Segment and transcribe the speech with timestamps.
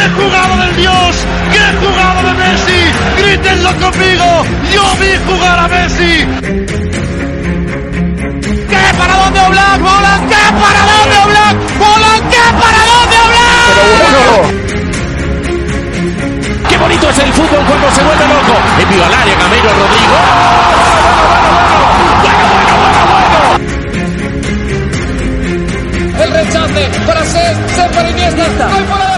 [0.00, 1.26] ¡Qué jugada del Dios!
[1.52, 2.80] ¡Qué jugada de Messi!
[3.20, 4.46] ¡Grítenlo conmigo!
[4.72, 6.24] ¡Yo vi jugar a Messi!
[8.70, 9.78] ¡Qué para dónde Oblak!
[9.78, 10.26] ¡Bolan!
[10.26, 11.56] ¡Qué para dónde Oblak!
[11.78, 12.30] ¡Bolan!
[12.30, 13.60] ¡Qué para dónde Oblak!
[16.66, 18.54] Qué bonito es el fútbol cuando se vuelve loco.
[18.80, 20.16] Envío al área, Camilo Rodrigo.
[26.22, 28.66] El rechace para ser, ser para Iniesta.
[28.66, 29.09] ¡Gol fuera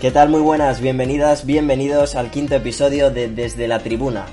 [0.00, 0.28] ¿Qué tal?
[0.28, 4.26] Muy buenas, bienvenidas, bienvenidos al quinto episodio de Desde la Tribuna.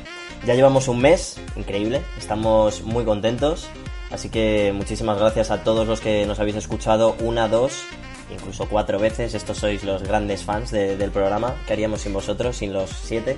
[0.45, 3.67] Ya llevamos un mes, increíble, estamos muy contentos,
[4.11, 7.83] así que muchísimas gracias a todos los que nos habéis escuchado una, dos,
[8.31, 9.33] incluso cuatro veces.
[9.33, 11.55] Estos sois los grandes fans de- del programa.
[11.65, 13.37] ¿Qué haríamos sin vosotros, sin los siete?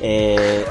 [0.00, 0.64] Eh,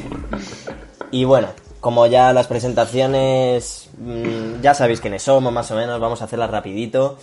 [1.10, 1.48] y bueno,
[1.80, 6.50] como ya las presentaciones, mm, ya sabéis quiénes somos más o menos, vamos a hacerlas
[6.50, 7.18] rapidito.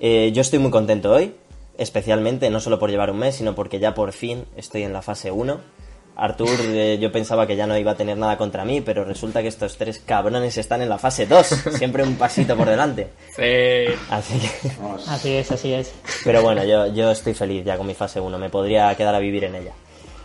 [0.00, 1.34] Eh, yo estoy muy contento hoy,
[1.76, 5.02] especialmente, no solo por llevar un mes, sino porque ya por fin estoy en la
[5.02, 5.80] fase 1.
[6.16, 9.40] Artur, eh, yo pensaba que ya no iba a tener nada contra mí, pero resulta
[9.42, 11.46] que estos tres cabrones están en la fase 2,
[11.78, 13.08] siempre un pasito por delante.
[13.34, 13.94] Sí.
[14.10, 14.70] Así que...
[15.06, 15.92] Así es, así es.
[16.24, 19.18] Pero bueno, yo, yo estoy feliz ya con mi fase 1, me podría quedar a
[19.18, 19.72] vivir en ella.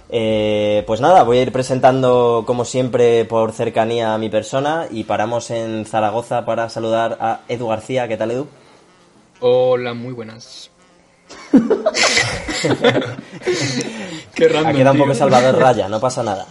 [0.10, 5.04] Eh, pues nada, voy a ir presentando como siempre por cercanía a mi persona y
[5.04, 8.08] paramos en Zaragoza para saludar a Edu García.
[8.08, 8.48] ¿Qué tal Edu?
[9.40, 10.70] Hola, muy buenas.
[14.36, 16.46] Qué random, Ha quedado un poco Salvador Raya, no pasa nada.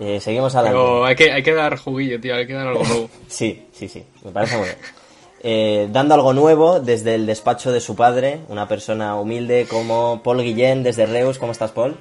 [0.00, 0.78] Eh, seguimos adelante.
[0.78, 3.10] Pero hay que, hay que dar juguillo, tío, hay que dar algo nuevo.
[3.28, 4.78] Sí, sí, sí, me parece muy bien.
[5.42, 10.42] Eh, dando algo nuevo desde el despacho de su padre, una persona humilde como Paul
[10.42, 11.38] Guillén desde Reus.
[11.38, 11.96] ¿Cómo estás, Paul?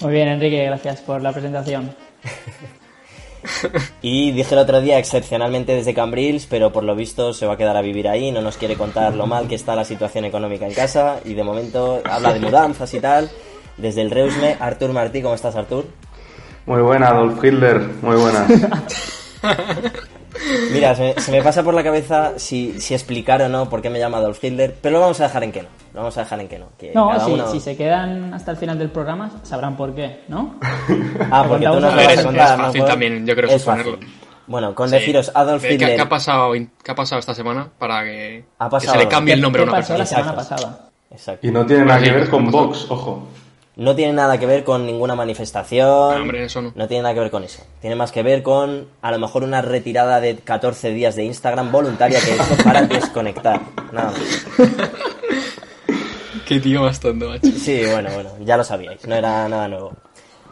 [0.00, 1.94] Muy bien, Enrique, gracias por la presentación.
[4.02, 7.56] Y dije el otro día excepcionalmente desde Cambrils, pero por lo visto se va a
[7.56, 10.66] quedar a vivir ahí, no nos quiere contar lo mal que está la situación económica
[10.66, 13.30] en casa y de momento habla de mudanzas y tal.
[13.76, 15.86] Desde el Reusme, Artur Martí, ¿cómo estás Artur?
[16.64, 18.50] Muy buena, Adolf Hitler, muy buenas.
[20.72, 23.90] Mira, se, se me pasa por la cabeza si, si explicar o no por qué
[23.90, 25.68] me llama Adolf Hitler, pero lo vamos a dejar en que no.
[25.96, 26.66] Lo vamos a dejar en que no.
[26.76, 29.94] Que No, cada si, uno- si se quedan hasta el final del programa, sabrán por
[29.94, 30.56] qué, ¿no?
[31.30, 32.90] Ah, porque tú nos lo vas es- a es contar, ¿no, fácil Paul?
[32.90, 33.92] también, yo creo, Es suponerlo.
[33.96, 34.14] fácil.
[34.46, 34.94] Bueno, con Sí.
[34.96, 35.96] deciros Adolf ¿Qué- Hitler...
[35.96, 39.08] ¿Qué, ha pasado, ¿Qué ha pasado esta semana para que, Ha que pasado se le
[39.08, 40.22] cambie el nombre a ¿Qué una pasó la persona?
[40.22, 40.64] semana Exacto.
[40.66, 40.88] pasada?
[41.10, 41.46] Exacto.
[41.46, 42.50] Y no tiene nada que ver con.
[42.50, 43.26] Vox, ojo.
[43.76, 45.86] No tiene nada que ver con ninguna manifestación.
[46.14, 46.72] Ah, hombre, eso no.
[46.86, 47.62] tiene nada que ver con eso.
[47.80, 51.70] Tiene más que ver con a lo mejor una retirada de 14 días de Instagram
[51.72, 53.60] voluntaria que he hecho para desconectar.
[53.92, 54.46] Nada más.
[56.46, 57.48] Qué tío más tonto, macho.
[57.58, 59.92] Sí, bueno, bueno, ya lo sabíais, no era nada nuevo.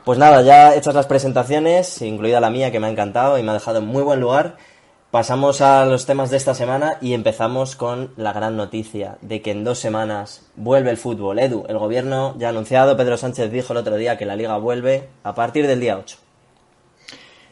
[0.05, 3.53] Pues nada, ya hechas las presentaciones, incluida la mía que me ha encantado y me
[3.53, 4.57] ha dejado en muy buen lugar,
[5.13, 9.53] pasamos a los temas de esta semana y empezamos con la gran noticia de que
[9.53, 11.39] en dos semanas vuelve el fútbol.
[11.39, 14.59] Edu, el gobierno ya ha anunciado, Pedro Sánchez dijo el otro día que la liga
[14.59, 16.17] vuelve a partir del día 8.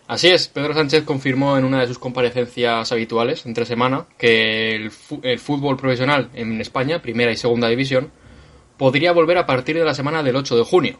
[0.08, 5.38] Así es, Pedro Sánchez confirmó en una de sus comparecencias habituales, entre semana, que el
[5.38, 8.10] fútbol profesional en España, primera y segunda división,
[8.82, 10.98] podría volver a partir de la semana del 8 de junio.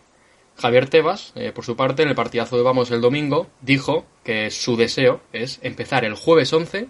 [0.57, 4.53] Javier Tebas, eh, por su parte, en el partidazo de Vamos el domingo, dijo que
[4.53, 6.87] su deseo es empezar el jueves 11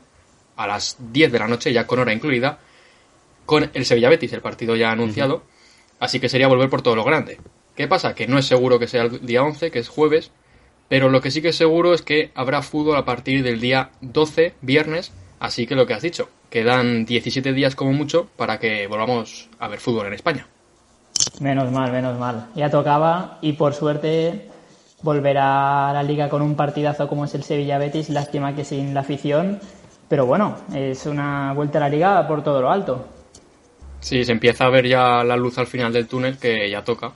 [0.55, 2.59] a las 10 de la noche, ya con hora incluida,
[3.47, 5.45] con el Sevilla Betis, el partido ya anunciado,
[5.99, 7.41] así que sería volver por todo lo grande.
[7.75, 8.15] ¿Qué pasa?
[8.15, 10.31] Que no es seguro que sea el día 11, que es jueves,
[10.91, 13.93] pero lo que sí que es seguro es que habrá fútbol a partir del día
[14.03, 18.87] 12, viernes, así que lo que has dicho, quedan 17 días como mucho para que
[18.89, 20.49] volvamos a ver fútbol en España.
[21.41, 22.47] Menos mal, menos mal.
[22.55, 24.49] Ya tocaba y por suerte
[25.03, 28.11] volverá a la liga con un partidazo como es el Sevilla Betis.
[28.11, 29.59] Lástima que sin la afición,
[30.09, 33.07] pero bueno, es una vuelta a la liga por todo lo alto.
[34.01, 37.13] Sí, se empieza a ver ya la luz al final del túnel que ya toca.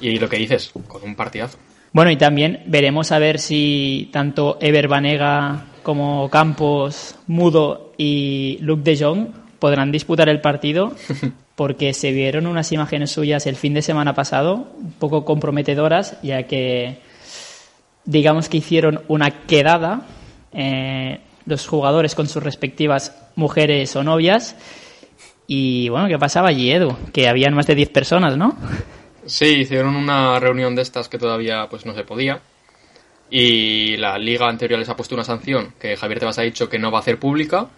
[0.00, 1.58] Y lo que dices, con un partidazo.
[1.92, 8.82] Bueno, y también veremos a ver si tanto Ever Banega como Campos, Mudo y Luke
[8.82, 9.28] de Jong
[9.58, 10.92] podrán disputar el partido
[11.56, 16.44] porque se vieron unas imágenes suyas el fin de semana pasado, un poco comprometedoras, ya
[16.44, 16.98] que
[18.04, 20.06] digamos que hicieron una quedada
[20.52, 24.56] eh, los jugadores con sus respectivas mujeres o novias.
[25.46, 26.96] Y bueno, ¿qué pasaba allí, Edu?
[27.12, 28.56] Que habían más de 10 personas, ¿no?
[29.26, 32.40] Sí, hicieron una reunión de estas que todavía pues no se podía.
[33.30, 36.78] Y la liga anterior les ha puesto una sanción que Javier Tebas ha dicho que
[36.78, 37.68] no va a hacer pública.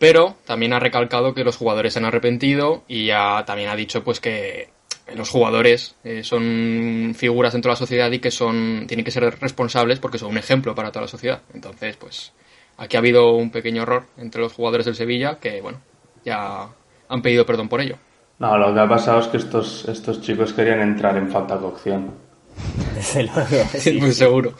[0.00, 4.02] Pero también ha recalcado que los jugadores se han arrepentido y ya también ha dicho
[4.02, 4.70] pues que
[5.14, 9.38] los jugadores eh, son figuras dentro de la sociedad y que son tienen que ser
[9.38, 11.42] responsables porque son un ejemplo para toda la sociedad.
[11.52, 12.32] Entonces, pues
[12.78, 15.82] aquí ha habido un pequeño error entre los jugadores del Sevilla que, bueno,
[16.24, 16.68] ya
[17.06, 17.96] han pedido perdón por ello.
[18.38, 22.10] No, lo que ha pasado es que estos, estos chicos querían entrar en falta cocción.
[22.94, 24.54] Desde luego, sí, Muy seguro.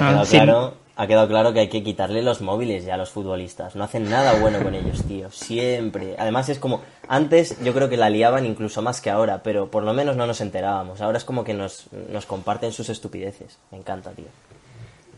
[0.00, 0.36] Ha Sí.
[0.36, 3.76] claro, ha quedado claro que hay que quitarle los móviles ya a los futbolistas.
[3.76, 5.30] No hacen nada bueno con ellos, tío.
[5.30, 6.16] Siempre.
[6.18, 6.82] Además es como...
[7.08, 10.26] Antes yo creo que la liaban incluso más que ahora, pero por lo menos no
[10.26, 11.00] nos enterábamos.
[11.00, 13.58] Ahora es como que nos, nos comparten sus estupideces.
[13.70, 14.26] Me encanta, tío.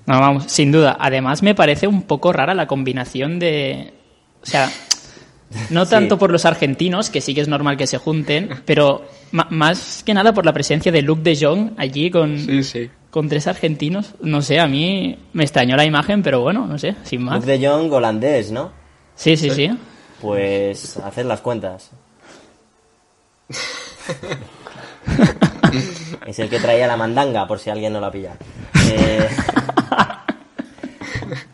[0.07, 0.97] No, vamos, sin duda.
[1.01, 3.95] Además, me parece un poco rara la combinación de.
[4.43, 4.71] O sea,
[5.71, 10.03] no tanto por los argentinos, que sí que es normal que se junten, pero más
[10.05, 12.91] que nada por la presencia de Luke de Jong allí con, Sí, sí.
[13.15, 14.17] Con tres argentinos.
[14.23, 17.37] No sé, a mí me extrañó la imagen, pero bueno, no sé, sin más.
[17.37, 18.73] Luke de Jong holandés, ¿no?
[19.15, 19.71] Sí, sí, sí.
[20.21, 21.93] Pues hacer las cuentas.
[26.27, 28.33] es el que traía la mandanga, por si alguien no la pilla.
[28.91, 29.29] Eh,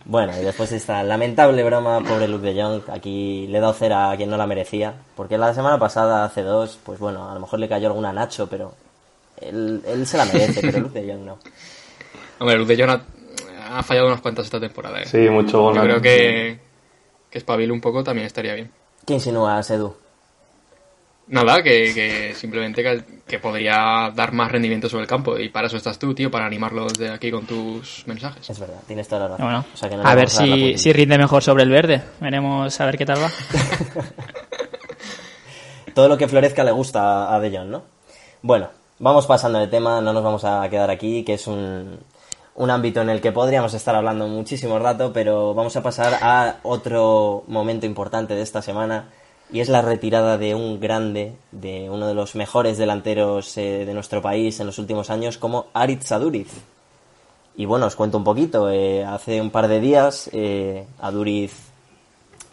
[0.06, 2.82] Bueno, y después esta lamentable broma, pobre Luke de Jong.
[2.90, 4.94] Aquí le he dado cera a quien no la merecía.
[5.14, 8.48] Porque la semana pasada, hace dos, pues bueno, a lo mejor le cayó alguna Nacho,
[8.48, 8.74] pero
[9.40, 11.38] él, él se la merece, pero Luke de Jong no.
[12.38, 15.00] Hombre, Luz de Jong ha, ha fallado unas cuantas esta temporada.
[15.00, 15.06] ¿eh?
[15.06, 15.74] Sí, mucho gol.
[15.74, 16.58] Yo creo que,
[17.30, 18.70] que espabile un poco también estaría bien.
[19.06, 19.94] ¿Qué insinúas, Edu?
[21.28, 25.38] Nada, que, que simplemente que, que podría dar más rendimiento sobre el campo.
[25.38, 28.50] Y para eso estás tú, tío, para animarlo desde aquí con tus mensajes.
[28.50, 29.46] Es verdad, tienes toda la razón.
[29.46, 32.02] Bueno, O sea que no le a ver si, si rinde mejor sobre el verde.
[32.20, 33.30] Veremos a ver qué tal va.
[35.94, 37.84] Todo lo que florezca le gusta a De Jong, ¿no?
[38.42, 41.98] Bueno, vamos pasando de tema, no nos vamos a quedar aquí, que es un,
[42.54, 46.56] un ámbito en el que podríamos estar hablando muchísimo rato, pero vamos a pasar a
[46.62, 49.08] otro momento importante de esta semana,
[49.50, 53.94] y es la retirada de un grande, de uno de los mejores delanteros eh, de
[53.94, 56.52] nuestro país en los últimos años, como Aritz Aduriz.
[57.56, 58.70] Y bueno, os cuento un poquito.
[58.70, 61.52] eh, hace un par de días, eh, Aduriz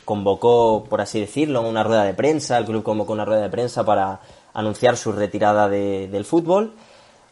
[0.05, 3.83] convocó, por así decirlo, una rueda de prensa, el club convocó una rueda de prensa
[3.85, 4.21] para
[4.57, 6.73] anunciar su retirada de- del fútbol.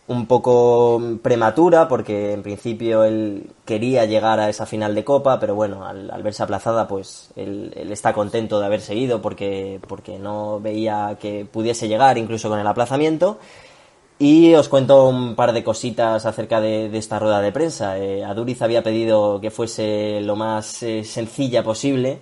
[0.08, 5.56] Un poco prematura, porque en principio él quería llegar a esa final de Copa, pero
[5.56, 11.18] bueno, al, verse aplazada, pues él, está contento de haber seguido porque, porque no veía
[11.20, 13.40] que pudiese llegar incluso con el aplazamiento.
[14.20, 17.98] Y os cuento un par de cositas acerca de, de esta rueda de prensa.
[17.98, 22.20] Eh, Aduriz había pedido que fuese lo más eh, sencilla posible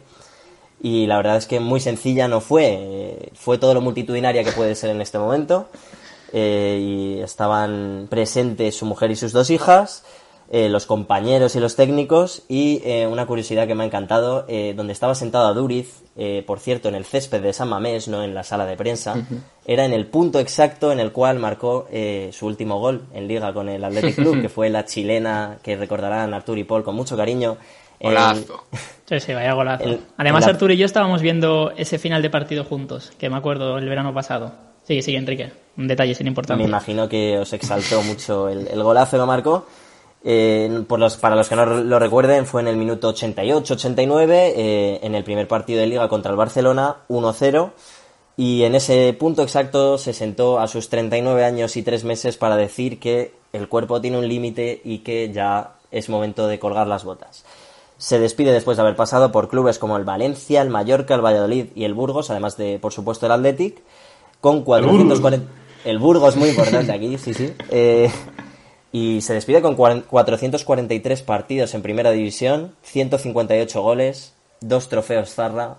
[0.84, 2.78] y la verdad es que muy sencilla no fue.
[2.80, 5.70] Eh, fue todo lo multitudinaria que puede ser en este momento.
[6.34, 10.04] Eh, y estaban presentes su mujer y sus dos hijas,
[10.50, 14.46] eh, los compañeros y los técnicos y eh, una curiosidad que me ha encantado,
[14.76, 18.36] donde estaba sentado Aduriz, eh, por cierto, en el césped de San Mamés, no en
[18.36, 19.16] la sala de prensa,
[19.66, 21.88] era en el punto exacto en el cual marcó
[22.32, 26.34] su último gol en liga con el Athletic Club, que fue la chilena que recordarán
[26.34, 27.58] Artur y Paul con mucho cariño.
[28.04, 28.64] Golazo.
[29.06, 29.84] Sí, sí, vaya golazo.
[29.86, 33.78] El- Además, Arturo y yo estábamos viendo ese final de partido juntos, que me acuerdo
[33.78, 34.52] el verano pasado.
[34.84, 35.52] Sigue, sigue, Enrique.
[35.78, 36.66] Un detalle sin Me importancia.
[36.68, 39.66] imagino que os exaltó mucho el, golazo que marcó.
[40.26, 45.00] Eh, por los, para los que no lo recuerden, fue en el minuto 88-89, eh,
[45.04, 47.72] en el primer partido de liga contra el Barcelona, 1-0.
[48.36, 52.56] Y en ese punto exacto se sentó a sus 39 años y 3 meses para
[52.58, 57.04] decir que el cuerpo tiene un límite y que ya es momento de colgar las
[57.04, 57.46] botas.
[58.04, 61.68] Se despide después de haber pasado por clubes como el Valencia, el Mallorca, el Valladolid
[61.74, 63.78] y el Burgos, además de, por supuesto, el Athletic,
[64.42, 65.50] con 440...
[65.86, 67.54] El Burgos, muy importante aquí, sí, sí.
[67.70, 68.12] Eh,
[68.92, 75.78] y se despide con cuaren- 443 partidos en Primera División, 158 goles, dos trofeos Zarra,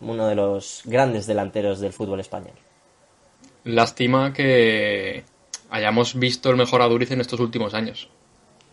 [0.00, 2.54] uno de los grandes delanteros del fútbol español.
[3.64, 5.24] Lástima que
[5.68, 8.08] hayamos visto el mejor Aduriz en estos últimos años.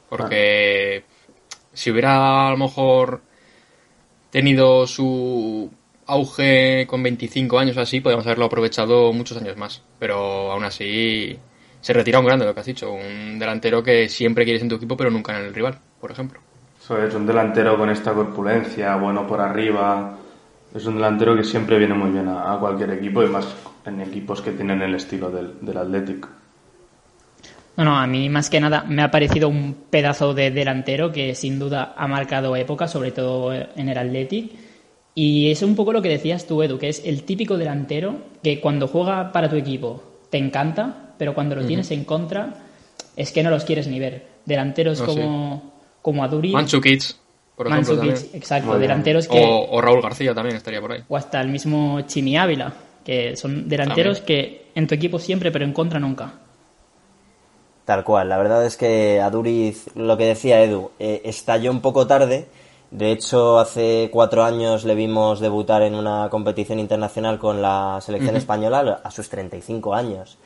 [0.08, 1.04] Porque
[1.74, 3.22] si hubiera a lo mejor
[4.30, 5.70] tenido su
[6.06, 9.82] auge con 25 años o así, podríamos haberlo aprovechado muchos años más.
[10.00, 11.38] Pero aún así
[11.82, 12.92] se retira un grande, lo que has dicho.
[12.92, 16.40] Un delantero que siempre quieres en tu equipo, pero nunca en el rival, por ejemplo.
[16.80, 20.18] Es, un delantero con esta corpulencia, bueno por arriba,
[20.76, 23.48] Es un delantero que siempre viene muy bien a, cualquier equipo y más
[23.86, 26.28] en equipos que tienen el estilo del, del Athletic.
[27.76, 31.58] No, a mí más que nada me ha parecido un pedazo de delantero que sin
[31.58, 34.52] duda ha marcado época, sobre todo en el Athletic.
[35.16, 38.60] Y es un poco lo que decías tú, Edu, que es el típico delantero que
[38.60, 42.64] cuando juega para tu equipo te encanta, pero cuando lo tienes en contra
[43.16, 44.28] es que no los quieres ni ver.
[44.46, 46.52] Delanteros como, como Aduri.
[46.52, 47.16] Manchukic,
[47.56, 48.04] por ejemplo.
[48.34, 48.78] exacto.
[48.78, 49.40] Delanteros que.
[49.44, 51.04] O, Raúl García también estaría por ahí.
[51.08, 52.74] O hasta el mismo Chimi Ávila,
[53.06, 56.34] que son delanteros que en tu equipo siempre, pero en contra nunca.
[57.86, 62.08] Tal cual, la verdad es que Aduriz, lo que decía Edu, eh, estalló un poco
[62.08, 62.48] tarde.
[62.92, 68.36] De hecho, hace cuatro años le vimos debutar en una competición internacional con la selección
[68.36, 70.38] española a sus 35 años.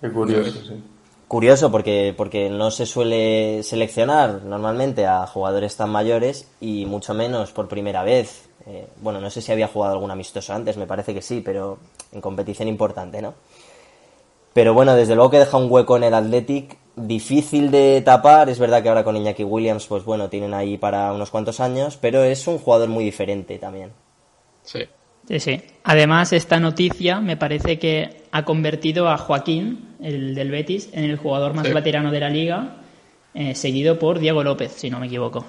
[0.00, 0.82] Qué curioso, sí.
[1.28, 7.52] Curioso porque, porque no se suele seleccionar normalmente a jugadores tan mayores y mucho menos
[7.52, 8.48] por primera vez.
[8.64, 11.78] Eh, bueno, no sé si había jugado algún amistoso antes, me parece que sí, pero
[12.12, 13.34] en competición importante, ¿no?
[14.52, 16.76] Pero bueno, desde luego que deja un hueco en el Athletic
[17.06, 18.48] difícil de tapar.
[18.48, 21.98] Es verdad que ahora con Iñaki Williams, pues bueno, tienen ahí para unos cuantos años,
[22.00, 23.90] pero es un jugador muy diferente también.
[24.62, 24.80] Sí.
[25.26, 25.62] Sí, sí.
[25.84, 31.16] Además, esta noticia me parece que ha convertido a Joaquín, el del Betis, en el
[31.16, 32.76] jugador más veterano de la liga,
[33.34, 35.44] eh, seguido por Diego López, si no me equivoco.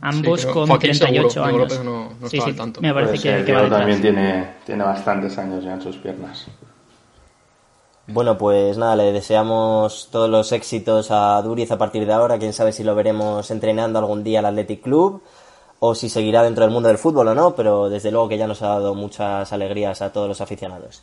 [0.00, 1.60] Ambos con 38 años.
[1.60, 2.80] López no, sí, sí, tanto.
[2.80, 6.46] Me parece que, que también tiene, tiene bastantes años ya en sus piernas.
[8.08, 12.38] Bueno, pues nada, le deseamos todos los éxitos a Duriz a partir de ahora.
[12.38, 15.22] Quién sabe si lo veremos entrenando algún día al Athletic Club
[15.78, 18.46] o si seguirá dentro del mundo del fútbol o no, pero desde luego que ya
[18.48, 21.02] nos ha dado muchas alegrías a todos los aficionados.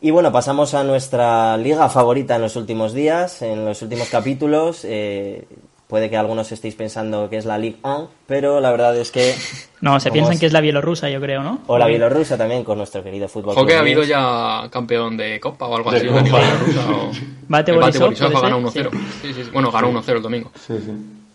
[0.00, 4.84] Y bueno, pasamos a nuestra liga favorita en los últimos días, en los últimos capítulos.
[4.84, 5.44] Eh,
[5.88, 9.34] Puede que algunos estéis pensando que es la Ligue 1, pero la verdad es que...
[9.80, 11.60] No, se piensan que es la bielorrusa, yo creo, ¿no?
[11.68, 13.54] O la bielorrusa también, con nuestro querido fútbol.
[13.56, 16.04] O que ha habido ya campeón de Copa o algo así.
[16.04, 16.42] De Copa.
[16.90, 17.10] O...
[17.48, 18.90] Bate Borisov, ha ganado 1-0.
[19.22, 19.32] Sí.
[19.32, 20.50] Sí, bueno, ganó 1-0 el domingo.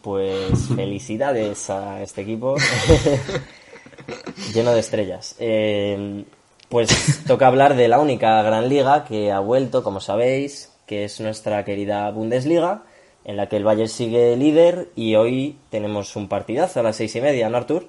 [0.01, 2.57] Pues felicidades a este equipo.
[4.53, 5.36] Lleno de estrellas.
[5.39, 6.25] Eh,
[6.67, 11.22] pues toca hablar de la única gran liga que ha vuelto, como sabéis, que es
[11.22, 12.83] nuestra querida Bundesliga
[13.25, 17.15] en la que el Bayern sigue líder y hoy tenemos un partidazo a las seis
[17.15, 17.86] y media, ¿no, Artur?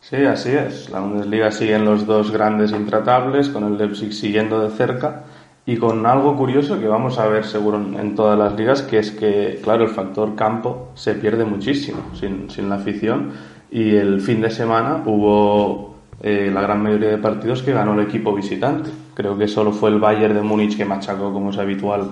[0.00, 0.88] Sí, así es.
[0.90, 5.24] La Bundesliga siguen los dos grandes intratables, con el Leipzig siguiendo de cerca
[5.66, 9.10] y con algo curioso que vamos a ver seguro en todas las ligas, que es
[9.10, 13.32] que, claro, el factor campo se pierde muchísimo sin, sin la afición
[13.70, 18.06] y el fin de semana hubo eh, la gran mayoría de partidos que ganó el
[18.06, 18.90] equipo visitante.
[19.14, 22.10] Creo que solo fue el Bayern de Múnich que machacó, como es habitual,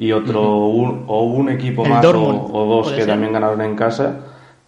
[0.00, 4.16] y otro o un equipo más o, dos que también ganaron en casa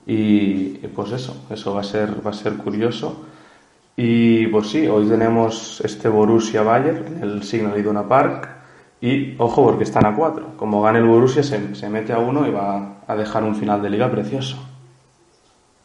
[0.06, 3.24] y pues eso eso va a ser va a ser curioso.
[3.96, 8.46] Y pues sí hoy tenemos este Borussia Bayern en el Signal Iduna Park
[9.00, 10.48] y ojo porque están a cuatro.
[10.58, 13.80] Como gane el Borussia se, se mete a uno y va a dejar un final
[13.80, 14.58] de liga precioso.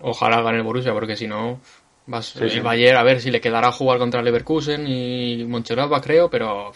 [0.01, 1.61] Ojalá gane el Borussia porque si no
[2.13, 6.29] va el Bayern a ver si le quedará jugar contra el Leverkusen y Mönchengladbach creo
[6.29, 6.73] pero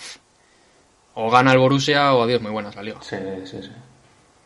[1.15, 2.95] o gana el Borussia o adiós, muy buena salió.
[3.01, 3.69] Sí, sí, sí.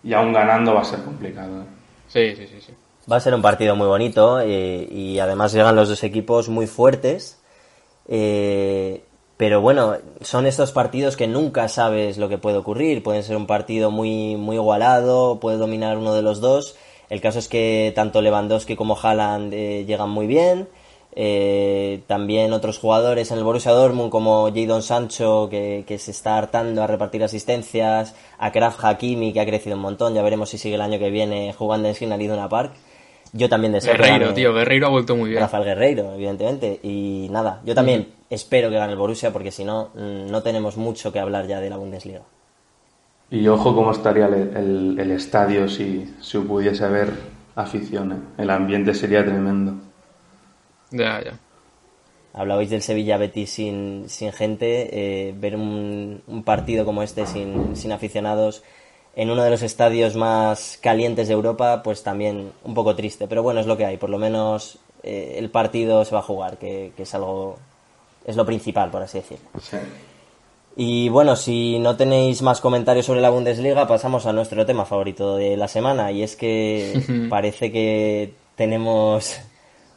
[0.04, 1.62] Y aún ganando va a ser complicado.
[1.62, 1.66] ¿eh?
[2.08, 2.74] Sí, sí, sí, sí.
[3.12, 6.68] Va a ser un partido muy bonito eh, y además llegan los dos equipos muy
[6.68, 7.40] fuertes.
[8.08, 9.04] Eh,
[9.38, 13.04] pero bueno, son estos partidos que nunca sabes lo que puede ocurrir.
[13.04, 16.76] Pueden ser un partido muy, muy igualado, puede dominar uno de los dos.
[17.10, 20.68] El caso es que tanto Lewandowski como Haaland llegan muy bien.
[21.18, 26.84] Eh, también otros jugadores en el Borussia Dortmund como Jadon Sancho que, se está hartando
[26.84, 30.76] a repartir asistencias, a Kraft Hakimi que ha crecido un montón, ya veremos si sigue
[30.76, 32.74] el año que viene jugando en Signal Iduna Park.
[33.32, 35.42] Yo también deseo Guerreiro, tío, Guerreiro ha vuelto muy bien.
[35.42, 36.80] Rafael Guerreiro, evidentemente.
[36.84, 40.78] Y nada, yo también espero que gane el Borussia porque si no, mm, no tenemos
[40.78, 42.22] mucho que hablar ya de la Bundesliga.
[43.32, 47.10] Y ojo cómo estaría el, el, estadio si, si pudiese haber
[47.56, 48.12] afición.
[48.12, 48.42] ¿eh?
[48.42, 49.85] El ambiente sería tremendo.
[50.92, 51.40] Ya, ya.
[52.34, 57.78] Hablabais del Sevilla Betis sin, sin gente, eh, ver un, un, partido como este sin,
[57.78, 58.62] sin, aficionados
[59.16, 63.28] en uno de los estadios más calientes de Europa, pues también un poco triste.
[63.28, 63.96] Pero bueno, es lo que hay.
[63.96, 67.58] Por lo menos eh, el partido se va a jugar, que, que, es algo,
[68.26, 69.48] es lo principal, por así decirlo.
[70.76, 75.38] Y bueno, si no tenéis más comentarios sobre la Bundesliga, pasamos a nuestro tema favorito
[75.38, 76.12] de la semana.
[76.12, 79.40] Y es que parece que tenemos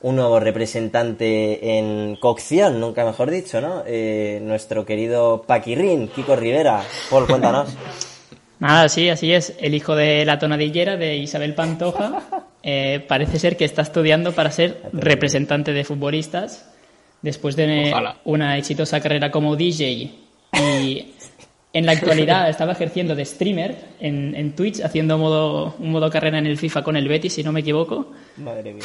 [0.00, 3.82] un nuevo representante en cocción, nunca mejor dicho, ¿no?
[3.86, 6.82] Eh, nuestro querido Paquirrín, Kiko Rivera.
[7.10, 7.76] Paul, cuéntanos.
[8.60, 9.54] Nada, sí, así es.
[9.60, 14.50] El hijo de la tonadillera de Isabel Pantoja eh, parece ser que está estudiando para
[14.50, 16.68] ser representante de futbolistas.
[17.22, 18.16] después de Ojalá.
[18.24, 20.10] una exitosa carrera como DJ
[20.52, 21.14] y
[21.72, 26.38] en la actualidad estaba ejerciendo de streamer en, en Twitch, haciendo modo, un modo carrera
[26.38, 28.12] en el FIFA con el Betis, si no me equivoco.
[28.38, 28.84] Madre mía.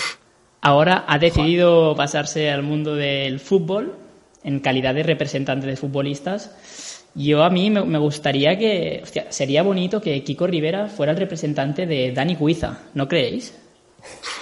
[0.64, 3.98] Ahora ha decidido pasarse al mundo del fútbol
[4.46, 7.04] en calidad de representante de futbolistas.
[7.16, 11.86] Yo a mí me, gustaría que, hostia, sería bonito que Kiko Rivera fuera el representante
[11.86, 13.60] de Dani Guiza, ¿no creéis?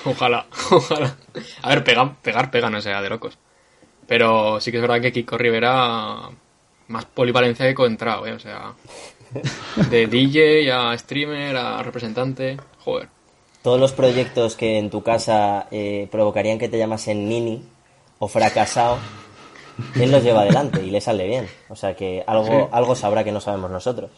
[0.06, 1.18] Ojalá, ojalá.
[1.64, 3.40] A ver, pegar, pegar, pega, no sea de locos.
[4.06, 6.30] Pero sí que es verdad que Kiko Rivera
[6.88, 8.34] más polivalencia que coentrado, ¿eh?
[8.34, 8.76] O sea,
[9.90, 13.10] de DJ a streamer a representante, joder.
[13.64, 17.64] Todos los proyectos que en tu casa eh, provocarían que te llamasen Nini
[18.20, 18.98] o fracasado,
[20.00, 21.46] él los lleva adelante y le sale bien.
[21.70, 22.54] O sea que algo, Sí.
[22.72, 24.10] algo sabrá que no sabemos nosotros.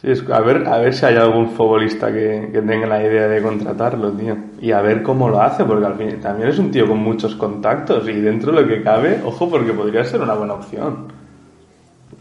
[0.00, 3.26] Sí, es- a, ver, a ver si hay algún futbolista que, que tenga la idea
[3.26, 4.36] de contratarlo, tío.
[4.60, 7.34] Y a ver cómo lo hace, porque al fin también es un tío con muchos
[7.34, 11.12] contactos y dentro de lo que cabe, ojo, porque podría ser una buena opción.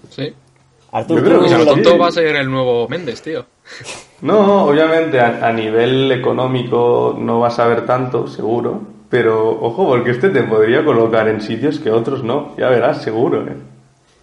[0.09, 0.33] Sí.
[0.91, 3.45] Artur, Yo creo que lo tonto va a ser el nuevo Méndez, tío.
[4.21, 8.81] No, obviamente a, a nivel económico no vas a ver tanto, seguro.
[9.09, 12.53] Pero ojo, porque este te podría colocar en sitios que otros no.
[12.57, 13.55] Ya verás, seguro, ¿eh?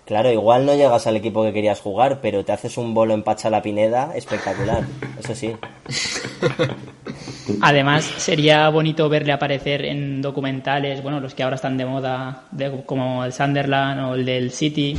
[0.04, 3.22] Claro, igual no llegas al equipo que querías jugar, pero te haces un bolo en
[3.22, 4.82] Pacha la Pineda espectacular.
[5.18, 5.56] Eso sí.
[7.62, 12.82] Además, sería bonito verle aparecer en documentales, bueno, los que ahora están de moda, de-
[12.84, 14.94] como el Sunderland o el del City,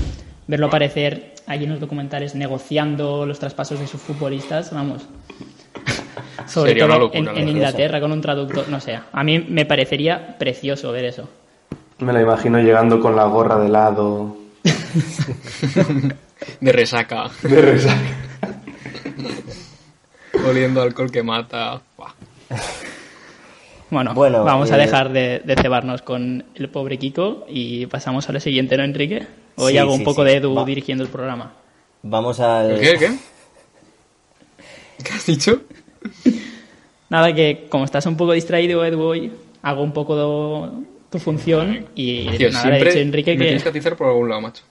[0.48, 5.08] verlo aparecer en los documentales negociando los traspasos de sus futbolistas, vamos.
[6.48, 7.50] Sobre Sería una todo locura, en, en.
[7.50, 9.00] Inglaterra con un traductor, no sé.
[9.12, 11.28] A mí me parecería precioso ver eso.
[12.00, 14.38] Me la imagino llegando con la gorra de lado.
[16.60, 17.96] De resaca, De resaca.
[20.48, 21.82] oliendo alcohol que mata.
[23.90, 28.28] Bueno, Bueno, vamos a eh, dejar de, de cebarnos con el pobre Kiko y pasamos
[28.30, 29.26] a lo siguiente, ¿no, Enrique?
[29.58, 30.30] Hoy Sí, hago un sí, poco sí.
[30.30, 30.66] de Edu Va.
[30.66, 31.54] dirigiendo el programa.
[32.04, 32.80] Vamos al...
[32.80, 32.98] ¿Qué?
[32.98, 33.18] ¿Qué?
[35.04, 35.62] ¿Qué has dicho?
[37.10, 41.88] Nada, que como estás un poco distraído, Edu, hoy hago un poco do- tu función
[41.96, 44.64] y Tío, nada, he dicho Enrique me que, tienes que atizar por algún lado, macho.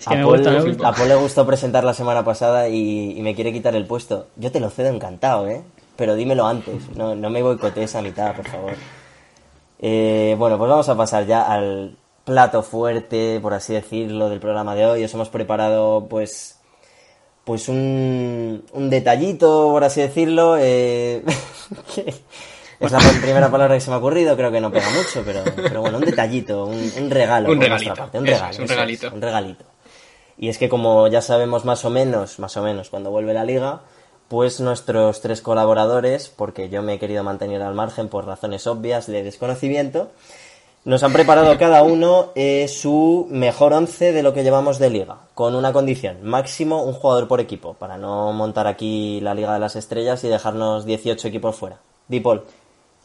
[0.00, 0.88] es que a me Paul, gusta, me gusta.
[0.88, 4.28] a Paul le gustó presentar la semana pasada y, y me quiere quitar el puesto.
[4.36, 5.62] Yo te lo cedo encantado, ¿eh?
[5.96, 8.72] Pero dímelo antes, no, no me boicotees a mitad, por favor.
[9.78, 14.74] Eh, bueno, pues vamos a pasar ya al plato fuerte, por así decirlo, del programa
[14.74, 15.04] de hoy.
[15.04, 16.58] Os hemos preparado, pues,
[17.44, 20.56] pues un, un detallito, por así decirlo.
[20.58, 21.22] eh,
[22.80, 25.42] es la primera palabra que se me ha ocurrido, creo que no pega mucho, pero,
[25.56, 27.50] pero bueno, un detallito, un, un regalo.
[27.50, 28.50] Un regalito, parte, un regalo.
[28.50, 29.10] es, un es, regalito.
[29.12, 29.64] un regalito.
[30.36, 33.44] Y es que como ya sabemos más o menos, más o menos, cuando vuelve la
[33.44, 33.82] liga,
[34.28, 39.06] pues nuestros tres colaboradores, porque yo me he querido mantener al margen por razones obvias
[39.06, 40.10] de desconocimiento,
[40.84, 45.16] nos han preparado cada uno eh, su mejor once de lo que llevamos de liga,
[45.34, 49.60] con una condición, máximo un jugador por equipo, para no montar aquí la Liga de
[49.60, 51.78] las Estrellas y dejarnos 18 equipos fuera.
[52.08, 52.44] Dipol.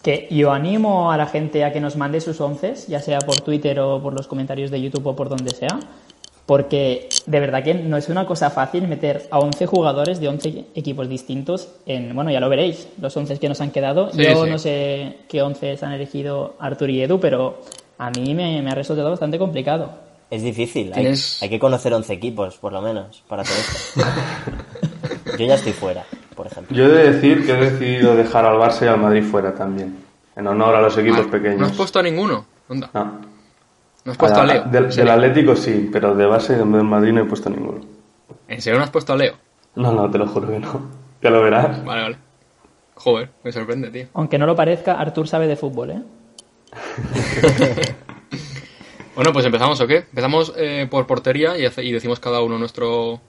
[0.04, 3.40] Que yo animo a la gente a que nos mande sus once, ya sea por
[3.42, 5.80] Twitter o por los comentarios de YouTube o por donde sea,
[6.50, 10.66] porque de verdad que no es una cosa fácil meter a 11 jugadores de 11
[10.74, 14.10] equipos distintos en, bueno, ya lo veréis, los 11 que nos han quedado.
[14.12, 14.50] Sí, yo sí.
[14.50, 17.62] no sé qué 11 han elegido Artur y Edu, pero
[18.00, 19.92] a mí me, me ha resultado bastante complicado.
[20.32, 25.38] Es difícil, hay, hay que conocer 11 equipos, por lo menos, para hacer esto.
[25.38, 26.04] Yo ya estoy fuera,
[26.36, 26.76] por ejemplo.
[26.76, 29.98] Yo he de decir que he decidido dejar al Barça y al Madrid fuera también.
[30.36, 31.60] En honor a los equipos Ah, pequeños.
[31.60, 32.44] ¿No has puesto a ninguno?
[32.68, 32.90] Onda.
[32.92, 33.29] No.
[34.10, 34.64] ¿No has puesto a, Leo?
[34.64, 37.82] Del, Atlético sí, pero de base del Madrid no he puesto ninguno.
[38.48, 39.36] ¿En serio no has puesto a Leo?
[39.76, 40.82] No, no, te lo juro que no.
[41.22, 41.86] Ya lo verás.
[41.86, 42.18] Vale, vale.
[42.96, 44.08] Joder, me sorprende, tío.
[44.16, 46.02] Aunque no lo parezca, Artur sabe de fútbol, ¿eh?
[49.16, 49.98] Bueno, pues empezamos, ¿o qué?
[49.98, 53.20] Empezamos eh, por portería y, hace- y decimos cada uno nuestro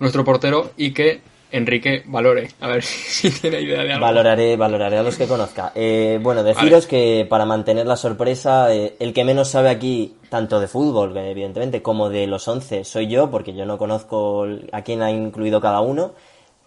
[0.00, 2.48] nuestro portero y que Enrique valore.
[2.60, 4.04] A ver si tiene idea de algo.
[4.04, 5.72] Valoraré, valoraré a los que conozca.
[5.74, 10.60] Eh, bueno, deciros que para mantener la sorpresa, eh, el que menos sabe aquí, tanto
[10.60, 15.02] de fútbol, evidentemente, como de los 11, soy yo, porque yo no conozco a quién
[15.02, 16.12] ha incluido cada uno.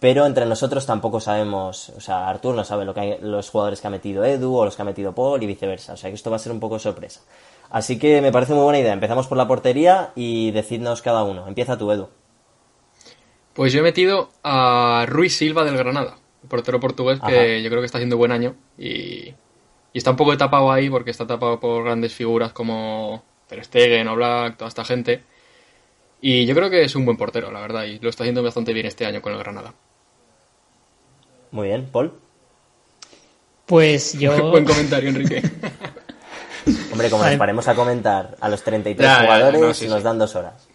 [0.00, 3.82] Pero entre nosotros tampoco sabemos, o sea, Artur no sabe lo que hay- los jugadores
[3.82, 5.92] que ha metido Edu o los que ha metido Paul y viceversa.
[5.92, 7.20] O sea que esto va a ser un poco sorpresa.
[7.68, 8.94] Así que me parece muy buena idea.
[8.94, 11.46] Empezamos por la portería y decidnos cada uno.
[11.46, 12.08] Empieza tú, Edu.
[13.54, 17.82] Pues yo he metido a Ruiz Silva del Granada, el portero portugués que yo creo
[17.82, 19.34] que está haciendo buen año y,
[19.92, 24.08] y está un poco tapado ahí porque está tapado por grandes figuras como Ter Stegen,
[24.08, 25.22] Oblak, toda esta gente.
[26.22, 28.72] Y yo creo que es un buen portero, la verdad, y lo está haciendo bastante
[28.72, 29.74] bien este año con el Granada.
[31.50, 32.12] Muy bien, Paul.
[33.66, 34.50] Pues yo...
[34.50, 35.42] buen comentario, Enrique.
[36.92, 39.98] Hombre, como nos paremos a comentar a los 33 Ya, ya, jugadores, no, sí, nos
[39.98, 40.04] sí.
[40.04, 40.68] dan dos horas.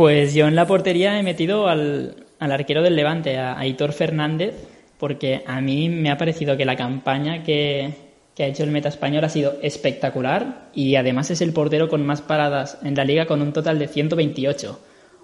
[0.00, 4.54] Pues yo en la portería he metido al, al arquero del Levante, a Aitor Fernández,
[4.96, 7.92] porque a mí me ha parecido que la campaña que,
[8.34, 12.06] que ha hecho el meta español ha sido espectacular y además es el portero con
[12.06, 14.80] más paradas en la liga con un total de 128.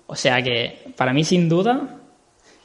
[0.09, 1.97] O sea que para mí sin duda,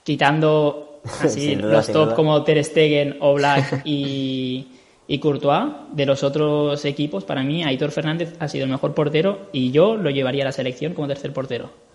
[0.04, 2.16] quitando así duda, los top duda.
[2.16, 4.68] como Ter Stegen, Oblak y,
[5.08, 9.48] y Courtois de los otros equipos, para mí Aitor Fernández ha sido el mejor portero
[9.54, 11.90] y yo lo llevaría a la selección como tercer portero.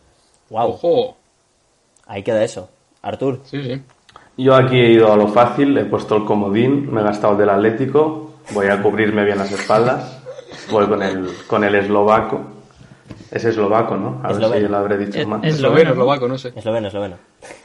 [0.50, 1.16] Wow, Ojo.
[2.06, 2.68] ahí queda eso.
[3.02, 3.82] Artur, Sí, sí.
[4.38, 7.38] Yo aquí he ido a lo fácil, he puesto el comodín, me he gastado el
[7.38, 10.18] del Atlético, voy a cubrirme bien las espaldas,
[10.70, 12.40] voy con el, con el eslovaco.
[13.30, 14.20] Es eslovaco, ¿no?
[14.22, 15.42] A ver si lo habré dicho Es- mal.
[15.44, 15.90] es- Esloveno, ¿no?
[15.92, 16.52] eslovaco, no sé.
[16.54, 17.16] esloveno, esloveno.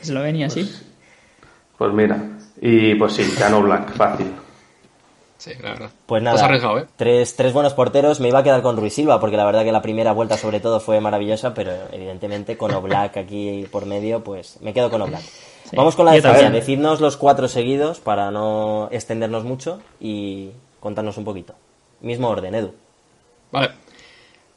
[0.02, 0.72] Eslovenia, sí.
[1.78, 2.18] Pues mira,
[2.62, 4.32] y pues sí, Jano Black, fácil.
[5.42, 5.90] Sí, la verdad.
[6.06, 6.86] Pues has nada, arriesgado, ¿eh?
[6.98, 8.20] tres, tres buenos porteros.
[8.20, 10.60] Me iba a quedar con Ruiz Silva, porque la verdad que la primera vuelta sobre
[10.60, 15.22] todo fue maravillosa, pero evidentemente con Oblak aquí por medio, pues me quedo con Oblak.
[15.22, 16.52] Sí, Vamos con la defensa.
[16.52, 21.56] Decidnos los cuatro seguidos para no extendernos mucho y contarnos un poquito.
[22.02, 22.76] Mismo orden, Edu.
[23.52, 23.72] Vale.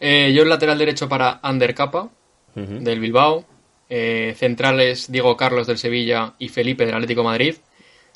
[0.01, 2.11] Eh, yo el lateral derecho para Ander Capa,
[2.55, 3.47] del Bilbao.
[3.89, 7.55] Eh, centrales Diego Carlos del Sevilla y Felipe del Atlético de Madrid.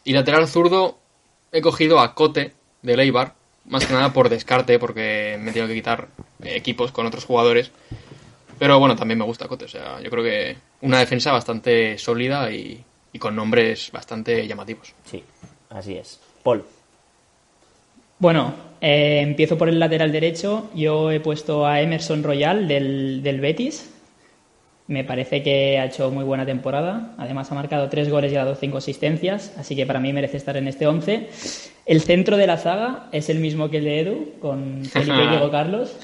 [0.04, 0.98] Y lateral zurdo
[1.50, 3.34] he cogido a Cote del Eibar,
[3.66, 6.08] más que nada por descarte, porque me he tenido que quitar
[6.42, 7.70] eh, equipos con otros jugadores.
[8.58, 12.50] Pero bueno, también me gusta Cote, o sea, yo creo que una defensa bastante sólida
[12.50, 14.94] y, y con nombres bastante llamativos.
[15.04, 15.22] Sí,
[15.70, 16.20] así es.
[16.42, 16.64] Paul.
[18.18, 20.70] Bueno, eh, empiezo por el lateral derecho.
[20.74, 23.90] Yo he puesto a Emerson Royal del, del Betis.
[24.88, 27.14] Me parece que ha hecho muy buena temporada.
[27.18, 29.52] Además ha marcado tres goles y ha dado cinco asistencias.
[29.56, 31.28] Así que para mí merece estar en este 11.
[31.86, 35.28] El centro de la zaga es el mismo que el de Edu, con Felipe y
[35.28, 35.94] Diego Carlos.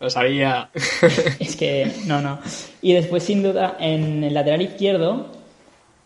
[0.00, 0.70] Lo sabía.
[1.38, 2.40] Es que no, no.
[2.82, 5.26] Y después, sin duda, en el lateral izquierdo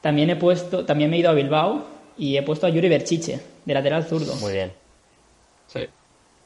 [0.01, 1.85] también he puesto, también me he ido a Bilbao
[2.17, 4.35] y he puesto a Yuri Berchiche, de lateral zurdo.
[4.37, 4.73] Muy bien.
[5.67, 5.81] Sí.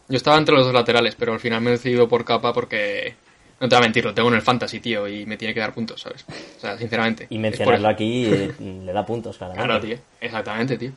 [0.08, 3.14] Yo estaba entre los dos laterales, pero al final me he decidido por capa porque.
[3.62, 5.60] No te voy a mentir, lo tengo en el fantasy, tío, y me tiene que
[5.60, 6.26] dar puntos, ¿sabes?
[6.56, 7.28] O sea, sinceramente.
[7.30, 9.64] Y mencionarlo aquí eh, le da puntos, claramente.
[9.64, 9.96] Claro, tío.
[10.20, 10.90] Exactamente, tío.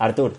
[0.00, 0.32] Artur.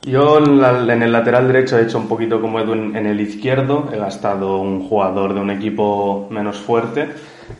[0.00, 3.90] Yo en el lateral derecho he hecho un poquito como Edu en, en el izquierdo,
[3.92, 7.10] he gastado un jugador de un equipo menos fuerte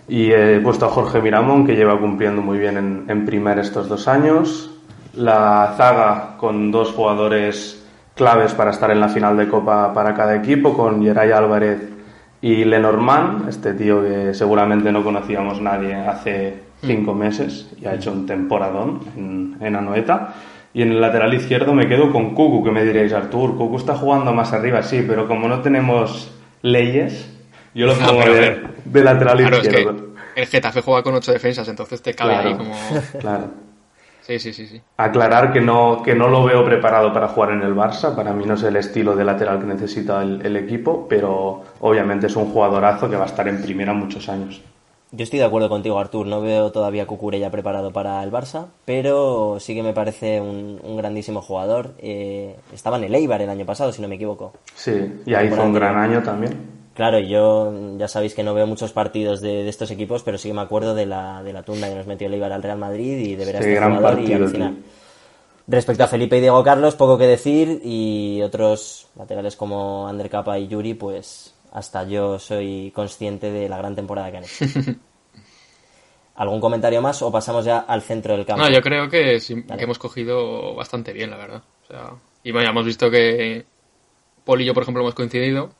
[0.09, 3.87] y he puesto a Jorge Miramón que lleva cumpliendo muy bien en, en primer estos
[3.87, 4.70] dos años.
[5.14, 10.37] La zaga con dos jugadores claves para estar en la final de Copa para cada
[10.37, 11.95] equipo, con Geray Álvarez
[12.42, 18.12] y Lenormand, este tío que seguramente no conocíamos nadie hace cinco meses y ha hecho
[18.12, 20.35] un temporadón en, en Anoeta.
[20.75, 23.94] Y en el lateral izquierdo me quedo con Cucu, que me diréis, Artur, Cucu está
[23.94, 27.33] jugando más arriba, sí, pero como no tenemos leyes,
[27.75, 29.96] yo lo No, pongo a de, de lateral Claro, es izquierdo.
[30.35, 32.75] que el Getafe juega con ocho defensas, entonces te cabe Claro, ahí como.
[33.18, 33.51] claro.
[34.27, 34.83] Sí, sí, sí, sí.
[34.97, 38.15] Aclarar que no, que no lo veo preparado para jugar en el Barça.
[38.17, 42.27] Para mí no es el estilo de lateral que necesita el, el equipo, pero obviamente
[42.27, 44.61] es un jugadorazo que va a estar en primera muchos años.
[45.12, 46.27] Yo estoy de acuerdo contigo, Artur.
[46.27, 50.81] No veo todavía a Cucurella preparado para el Barça, pero sí que me parece un,
[50.83, 51.95] un grandísimo jugador.
[51.99, 54.53] Eh, estaba en el Eibar el año pasado, si no me equivoco.
[54.75, 56.86] Sí, y ahí hizo un gran año también.
[56.96, 60.48] Claro, yo ya sabéis que no veo muchos partidos de, de estos equipos, pero sí
[60.48, 62.78] que me acuerdo de la, de la tunda que nos metió el Eibar al Real
[62.78, 64.70] Madrid y de ver a este gran jugador y partido, alucinar.
[64.72, 64.82] tío.
[65.68, 70.59] Respecto a Felipe y Diego Carlos, poco que decir y otros laterales como Ander Capa
[70.59, 74.64] y Yuri, pues hasta yo soy consciente de la gran temporada que han hecho.
[76.37, 78.62] ¿Algún comentario más o pasamos ya al centro del campo?
[78.62, 79.76] No, yo creo que, sí, Vale.
[79.76, 81.62] que hemos cogido bastante bien, la verdad.
[81.85, 82.11] O sea,
[82.42, 83.66] y bueno, ya hemos visto que
[84.46, 85.70] Paul y yo, por ejemplo, hemos coincidido.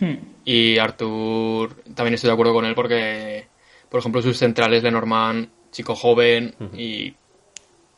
[0.00, 0.14] Hmm.
[0.44, 3.46] Y Artur, también estoy de acuerdo con él porque,
[3.88, 7.14] por ejemplo, sus centrales, Lenormand, chico joven y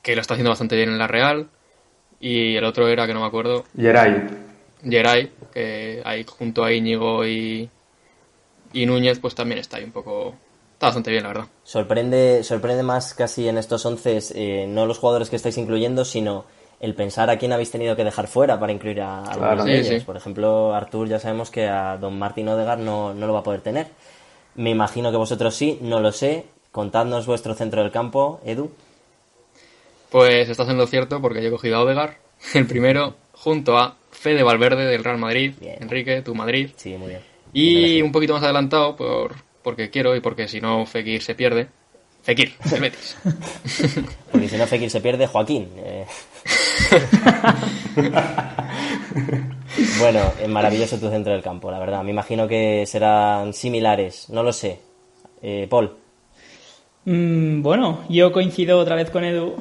[0.03, 1.49] que lo está haciendo bastante bien en la Real.
[2.19, 4.27] Y el otro era, que no me acuerdo, Geray,
[4.85, 7.71] Geray, que ahí junto a Íñigo y,
[8.73, 10.35] y Núñez, pues también está ahí un poco...
[10.75, 11.47] Está bastante bien, la verdad.
[11.63, 16.47] Sorprende, sorprende más casi en estos once eh, no los jugadores que estáis incluyendo, sino
[16.81, 19.65] el pensar a quién habéis tenido que dejar fuera para incluir a, algunos Claro.
[19.65, 20.01] de Sí, ellos.
[20.01, 20.07] sí.
[20.07, 23.45] Por ejemplo, Artur ya sabemos que a don Martín Odegar no, no lo va a
[23.45, 23.89] poder tener.
[24.55, 26.47] Me imagino que vosotros sí, no lo sé.
[26.73, 28.71] Contadnos vuestro centro del campo, Edu.
[30.11, 32.17] Pues estás en lo cierto porque yo he cogido a Odegar,
[32.55, 35.77] el primero, junto a Fede Valverde del Real Madrid, Bien.
[35.83, 36.71] Enrique, tu Madrid.
[36.77, 37.21] Sí, muy bien.
[37.53, 41.69] Y un poquito más adelantado, por, porque quiero y porque si no Fekir se pierde.
[42.23, 43.17] Fekir, el Betis.
[44.33, 45.69] Porque si no Fekir se pierde, Joaquín.
[45.77, 46.07] eh.
[49.99, 52.03] Bueno, es maravilloso tu centro del campo, la verdad.
[52.03, 54.81] Me imagino que serán similares, no lo sé.
[55.43, 55.95] Eh, Paul.
[57.05, 59.57] Mm, bueno, yo coincido otra vez con Edu,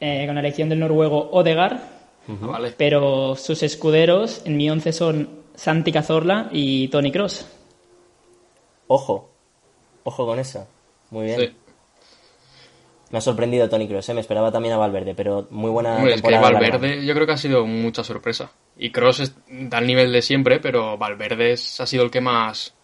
[0.00, 1.82] eh, con la elección del noruego Odegar,
[2.26, 2.72] Vale.
[2.76, 7.46] pero sus escuderos en mi once son Santi Cazorla y Tony Cross.
[8.86, 9.28] Ojo,
[10.04, 10.66] ojo con eso.
[11.10, 11.40] Muy bien.
[11.40, 11.50] Sí.
[13.10, 14.14] Me ha sorprendido Tony Kroos, ¿eh?
[14.14, 16.60] me esperaba también a Valverde, pero muy buena Hombre, es que temporada.
[16.60, 18.52] Valverde yo creo que ha sido mucha sorpresa.
[18.78, 22.74] Y Cross da el nivel de siempre, pero Valverde es- ha sido el que más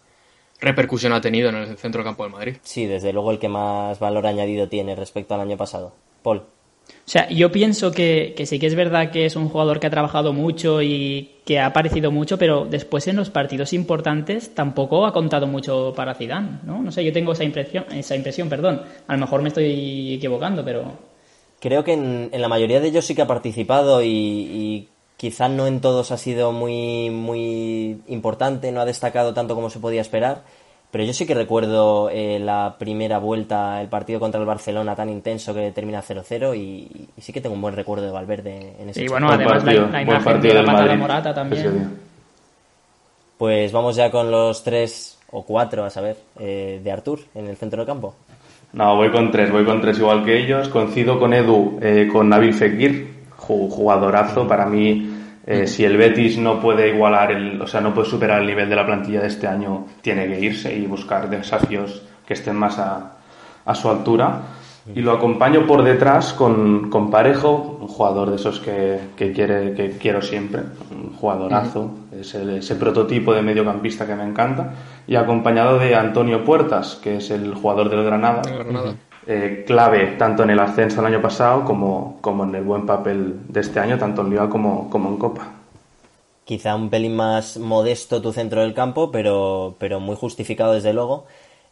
[0.59, 2.57] repercusión ha tenido en el centro del campo del Madrid.
[2.63, 5.93] Sí, desde luego el que más valor añadido tiene respecto al año pasado.
[6.23, 6.43] Paul.
[6.89, 9.87] O sea, yo pienso que, que sí que es verdad que es un jugador que
[9.87, 15.05] ha trabajado mucho y que ha aparecido mucho, pero después en los partidos importantes tampoco
[15.05, 16.83] ha contado mucho para Zidane, ¿no?
[16.83, 18.81] No sé, yo tengo esa impresión, esa impresión, perdón.
[19.07, 21.07] A lo mejor me estoy equivocando, pero
[21.59, 25.65] Creo que en, la mayoría de ellos sí que ha participado y, y quizá no
[25.65, 30.43] en todos ha sido muy, muy importante, no ha destacado tanto como se podía esperar.
[30.89, 35.09] Pero yo sí que recuerdo eh, la primera vuelta, el partido contra el Barcelona tan
[35.09, 38.89] intenso que termina 0-0 y, y sí que tengo un buen recuerdo de Valverde en
[38.89, 41.97] ese y bueno, Buen además partido, la, imagen partido de la patada Madrid morata también.
[43.37, 47.57] Pues vamos ya con los tres o cuatro, a saber, eh, de Artur en el
[47.57, 48.15] centro del campo.
[48.73, 50.69] No, voy con tres, voy con tres igual que ellos.
[50.69, 54.47] Coincido con Edu, eh, con Nabil Fekir, ju- jugadorazo.
[54.47, 55.16] Para mí,
[55.47, 58.69] eh, si el Betis no puede igualar, el, o sea, no puede superar el nivel
[58.69, 62.77] de la plantilla de este año, tiene que irse y buscar desafíos que estén más
[62.77, 63.13] a,
[63.65, 64.41] a su altura.
[64.95, 69.73] Y lo acompaño por detrás con, con Parejo, un jugador de esos que, que, quiere,
[69.73, 74.71] que quiero siempre, un jugadorazo, es el- ese prototipo de mediocampista que me encanta,
[75.05, 78.93] y acompañado de Antonio Puertas, que es el jugador del Granada, Granada.
[79.27, 83.35] Eh, clave tanto en el ascenso el año pasado como, como en el buen papel
[83.49, 85.51] de este año, tanto en Liga como, como en Copa.
[86.45, 91.25] Quizá un pelín más modesto tu centro del campo, pero, pero muy justificado desde luego.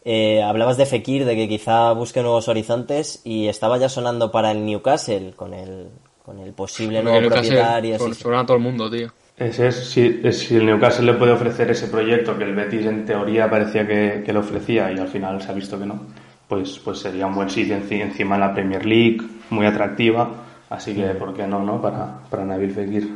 [0.04, 4.52] Eh, hablabas de Fekir, de que quizá busque nuevos horizontes y estaba ya sonando para
[4.52, 5.88] el Newcastle con el,
[6.24, 7.98] con el posible nuevo Newcastle propietario.
[8.00, 9.08] son- suena a todo el mundo, tío.
[9.38, 12.86] Ese es, si, es- si el Newcastle le puede ofrecer ese proyecto que el Betis
[12.86, 16.00] en teoría parecía que, que le ofrecía y al final se ha visto que no,
[16.48, 20.30] pues, pues sería un buen sitio enci- encima en la Premier League, muy atractiva,
[20.70, 21.82] así que ¿por qué no, no?
[21.82, 23.10] Para, para Nabil Fekir.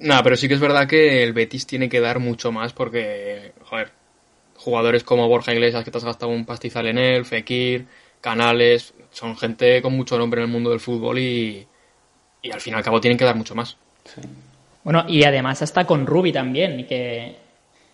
[0.00, 3.52] Nada, pero sí que es verdad que el Betis tiene que dar mucho más porque,
[3.64, 3.90] joder,
[4.56, 7.86] jugadores como Borja Iglesias que te has gastado un pastizal en él, Fekir,
[8.20, 11.66] Canales, son gente con mucho nombre en el mundo del fútbol y,
[12.42, 13.76] y al fin y al cabo tienen que dar mucho más.
[14.84, 17.36] Bueno, y además hasta con Rubi también, que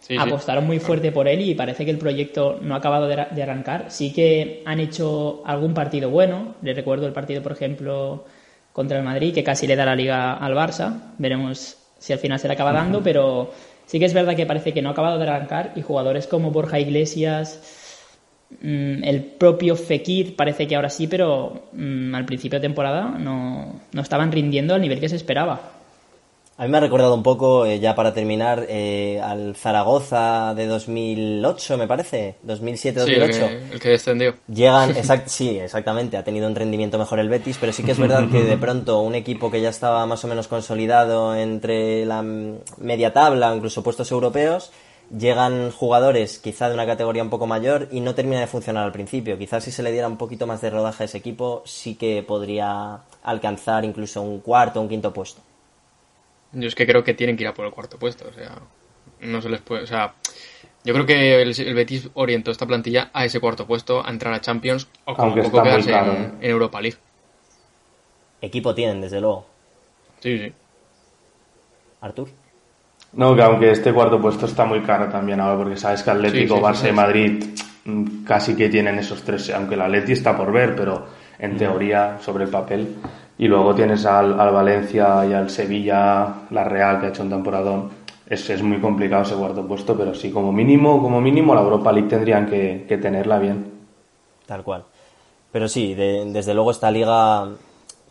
[0.04, 0.16] Sí, sí.
[0.18, 3.42] apostaron muy fuerte por él y parece que el proyecto no ha acabado de, de
[3.42, 3.86] arrancar.
[3.88, 6.56] Sí que han hecho algún partido bueno.
[6.60, 8.26] Le recuerdo el partido, por ejemplo,
[8.74, 11.14] contra el Madrid, que casi le da la liga al Barça.
[11.16, 13.50] Veremos si al final se le acaba dando, pero
[13.86, 16.50] sí que es verdad que parece que no ha acabado de arrancar y jugadores como
[16.50, 17.62] Borja Iglesias,
[18.60, 23.80] mm, el propio Fekir parece que ahora sí, pero mm, al principio de temporada no,
[23.90, 25.73] no estaban rindiendo al nivel que se esperaba.
[26.56, 30.66] A mí me ha recordado un poco, eh, ya para terminar, eh, al Zaragoza de
[30.66, 33.48] 2008, me parece, Sí, el 2007-2008.
[33.48, 34.34] que, el que descendió.
[34.46, 37.98] Llegan, exact, sí, exactamente, ha tenido un rendimiento mejor el Betis, pero sí que es
[37.98, 42.22] verdad que de pronto un equipo que ya estaba más o menos consolidado entre la
[42.22, 44.70] media tabla, incluso puestos europeos,
[45.10, 48.92] llegan jugadores quizá de una categoría un poco mayor y no termina de funcionar al
[48.92, 49.36] principio.
[49.38, 52.22] Quizás si se le diera un poquito más de rodaje a ese equipo, sí que
[52.22, 55.42] podría alcanzar incluso un cuarto o un quinto puesto.
[56.54, 58.58] Yo es que creo que tienen que ir a por el cuarto puesto, o sea,
[59.20, 60.14] no se les puede, o sea,
[60.84, 64.34] yo creo que el, el Betis orientó esta plantilla a ese cuarto puesto, a entrar
[64.34, 66.30] a Champions o como Aunque poco está muy quedarse caro, en, ¿eh?
[66.40, 66.98] en Europa League.
[68.40, 69.46] Equipo tienen, desde luego.
[70.20, 70.52] Sí, sí.
[72.02, 72.28] Artur.
[73.14, 76.56] No, que aunque este cuarto puesto está muy caro también ahora, porque sabes que Atlético,
[76.56, 76.92] Sí, sí, Barça sí, y.
[76.92, 77.44] Madrid
[77.84, 81.06] mm, casi que tienen esos tres, aunque el Atleti está por ver, pero
[81.38, 82.96] en teoría, sobre el papel.
[83.38, 87.30] Y luego tienes al, al Valencia y al Sevilla, la Real, que ha hecho un
[87.30, 87.90] temporadón.
[88.26, 91.92] Es, es muy complicado ese cuarto puesto, pero sí, como mínimo, como mínimo, la Europa
[91.92, 93.72] League tendrían que, que tenerla bien.
[94.46, 94.84] Tal cual.
[95.52, 97.48] Pero sí, de- desde luego esta liga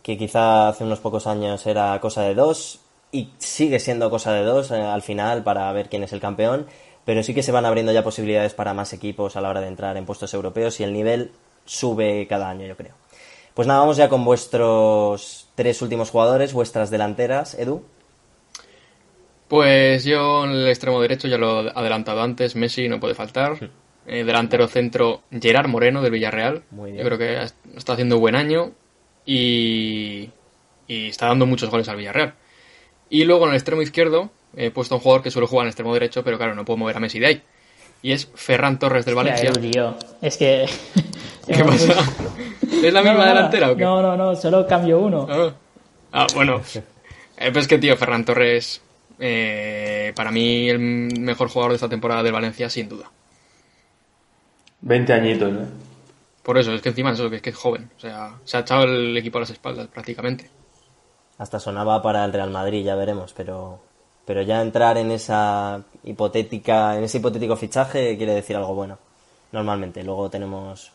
[0.02, 2.80] que quizá hace unos pocos años era cosa de dos
[3.12, 6.66] y sigue siendo cosa de dos eh, al final para ver quién es el campeón,
[7.04, 9.68] pero sí que se van abriendo ya posibilidades para más equipos a la hora de
[9.68, 11.32] entrar en puestos europeos y el nivel
[11.64, 12.92] sube cada año, yo creo.
[13.54, 17.84] Pues nada, vamos ya con vuestros tres últimos jugadores, vuestras delanteras, Edu.
[19.46, 23.70] Pues yo en el extremo derecho ya lo he adelantado antes, Messi no puede faltar.
[24.06, 26.64] Eh, delantero centro, Gerard Moreno del Villarreal.
[26.72, 27.04] Muy bien.
[27.04, 28.72] Yo creo que está haciendo un buen año
[29.24, 30.30] y,
[30.88, 32.34] y está dando muchos goles al Villarreal.
[33.08, 35.68] Y luego en el extremo izquierdo he puesto a un jugador que suele jugar en
[35.68, 37.42] el extremo derecho, pero claro, no puedo mover a Messi de ahí.
[38.04, 39.50] Y es Ferran Torres del Valencia.
[39.50, 39.96] Claro, tío.
[40.20, 40.68] Es que.
[41.46, 41.94] ¿Qué pasa?
[42.70, 43.82] ¿Es la misma No, delantera o qué?
[43.82, 45.26] No, no, no, solo cambio uno.
[45.30, 45.54] Ah,
[46.12, 46.60] Ah, bueno.
[47.38, 48.82] Eh, pues es que, tío, Ferran Torres,
[49.18, 53.10] eh, para mí, el mejor jugador de esta temporada del Valencia, sin duda.
[54.82, 55.66] 20 añitos, ¿eh?
[56.42, 57.90] Por eso, es que encima eso, que es que es joven.
[57.96, 60.50] O sea, se ha echado el equipo a las espaldas prácticamente.
[61.38, 63.80] Hasta sonaba para el Real Madrid, ya veremos, pero
[64.24, 68.98] pero ya entrar en esa hipotética en ese hipotético fichaje quiere decir algo bueno.
[69.52, 70.90] Normalmente, luego tenemos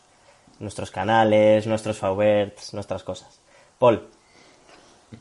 [0.58, 3.40] nuestros canales, nuestros favorites, nuestras cosas.
[3.78, 4.02] Paul,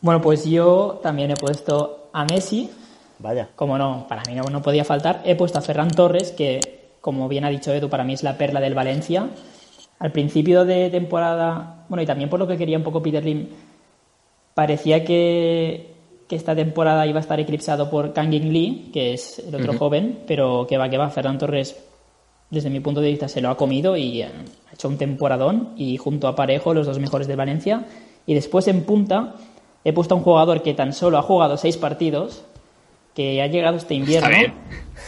[0.01, 2.69] Bueno, pues yo también he puesto a Messi,
[3.19, 3.49] vaya.
[3.55, 5.21] como no, para mí no, no podía faltar.
[5.23, 6.59] He puesto a Ferran Torres, que,
[7.01, 9.29] como bien ha dicho Edu, para mí es la perla del Valencia.
[9.99, 13.47] Al principio de temporada, bueno, y también por lo que quería un poco Peter Lim,
[14.53, 15.93] parecía que,
[16.29, 20.19] que esta temporada iba a estar eclipsado por Kangin Lee, que es el otro joven,
[20.27, 21.75] pero que va, que va, Ferran Torres,
[22.51, 24.25] desde mi punto de vista, se lo ha comido y eh,
[24.69, 27.85] ha hecho un temporadón, y junto a Parejo, los dos mejores de Valencia.
[28.27, 29.33] Y después en punta
[29.83, 32.43] he puesto a un jugador que tan solo ha jugado seis partidos,
[33.15, 34.53] que ha llegado este invierno,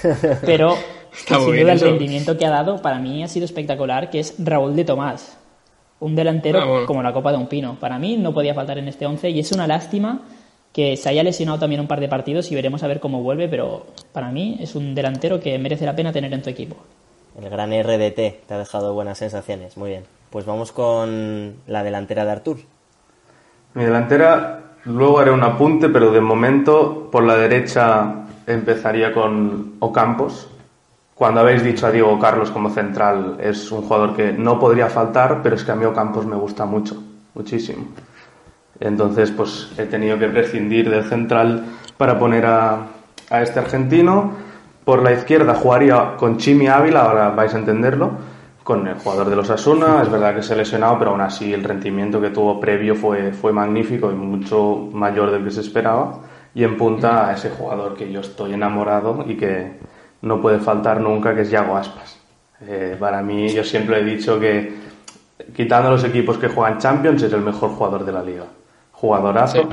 [0.44, 0.74] pero
[1.28, 4.34] que sin duda el rendimiento que ha dado para mí ha sido espectacular, que es
[4.40, 5.38] Raúl de Tomás.
[6.00, 6.88] Un delantero Ah, bueno.
[6.88, 7.78] como la copa de un pino.
[7.80, 10.22] Para mí no podía faltar en este 11 y es una lástima
[10.74, 13.48] que se haya lesionado también un par de partidos y veremos a ver cómo vuelve,
[13.48, 16.78] pero para mí es un delantero que merece la pena tener en tu equipo.
[17.40, 19.78] El gran RDT te ha dejado buenas sensaciones.
[19.78, 20.04] Muy bien.
[20.30, 22.58] Pues vamos con la delantera de Artur.
[23.74, 30.48] Mi delantera, luego haré un apunte, pero de momento por la derecha empezaría con Ocampos.
[31.16, 35.42] Cuando habéis dicho a Diego Carlos como central, es un jugador que no podría faltar,
[35.44, 37.02] pero es que a mí Ocampos me gusta mucho,
[37.34, 37.86] muchísimo.
[38.82, 41.64] Entonces, pues he tenido que prescindir del central
[41.98, 42.88] para poner a,
[43.30, 44.34] a este argentino.
[44.84, 48.12] Por la izquierda jugaría con Chimi Ávila, ahora vais a entenderlo,
[48.64, 50.02] con el jugador de los Asuna.
[50.02, 53.54] Es verdad que se lesionado, pero aún así el rendimiento que tuvo previo fue, fue
[53.54, 56.20] magnífico y mucho mayor del que se esperaba.
[56.56, 59.80] Y en punta a ese jugador que yo estoy enamorado y que
[60.24, 62.20] no puede faltar nunca, que es Yago Aspas.
[62.68, 64.74] Eh, para mí, yo siempre he dicho que
[65.56, 68.46] quitando los equipos que juegan Champions, es el mejor jugador de la liga.
[69.02, 69.64] Jugadorazo.
[69.64, 69.68] Sí.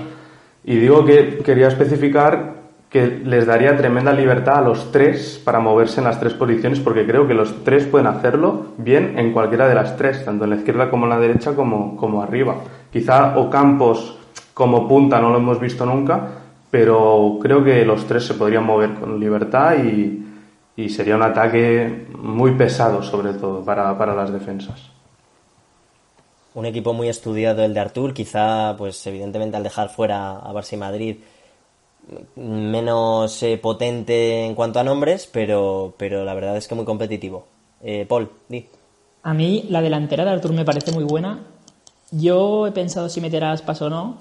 [0.64, 2.56] Y digo que quería especificar
[2.88, 7.06] que les daría tremenda libertad a los tres para moverse en las tres posiciones, porque
[7.06, 10.56] creo que los tres pueden hacerlo bien en cualquiera de las tres, tanto en la
[10.56, 12.56] izquierda como en la derecha, como, como arriba.
[12.90, 14.18] Quizá Ocampos
[14.54, 16.28] como punta no lo hemos visto nunca,
[16.70, 20.26] pero creo que los tres se podrían mover con libertad y,
[20.76, 24.97] y sería un ataque muy pesado, sobre todo, para, para las defensas.
[26.54, 30.74] Un equipo muy estudiado el de Artur, quizá, pues evidentemente al dejar fuera a Barça
[30.74, 31.16] y Madrid,
[32.36, 37.46] menos eh, potente en cuanto a nombres, pero, pero la verdad es que muy competitivo.
[37.82, 38.66] Eh, Paul, di.
[39.22, 41.40] A mí la delantera de Artur me parece muy buena.
[42.10, 44.16] Yo he pensado si meter a Aspas o no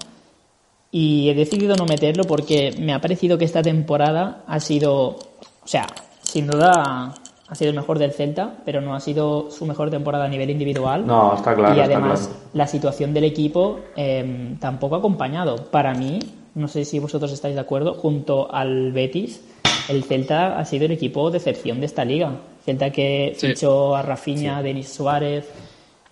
[0.90, 5.16] y he decidido no meterlo porque me ha parecido que esta temporada ha sido,
[5.62, 5.86] o sea,
[6.22, 7.14] sin duda
[7.50, 10.50] ha sido el mejor del Celta, pero no ha sido su mejor temporada a nivel
[10.50, 11.06] individual.
[11.06, 12.42] No, está claro, Y está además claro.
[12.52, 15.56] la situación del equipo eh, tampoco ha acompañado.
[15.70, 16.18] Para mí,
[16.54, 19.40] no sé si vosotros estáis de acuerdo, junto al Betis,
[19.88, 22.32] el Celta ha sido el equipo de excepción de esta liga.
[22.64, 23.48] Celta que Sí.
[23.48, 25.48] fichó a Rafinha, Denis Suárez,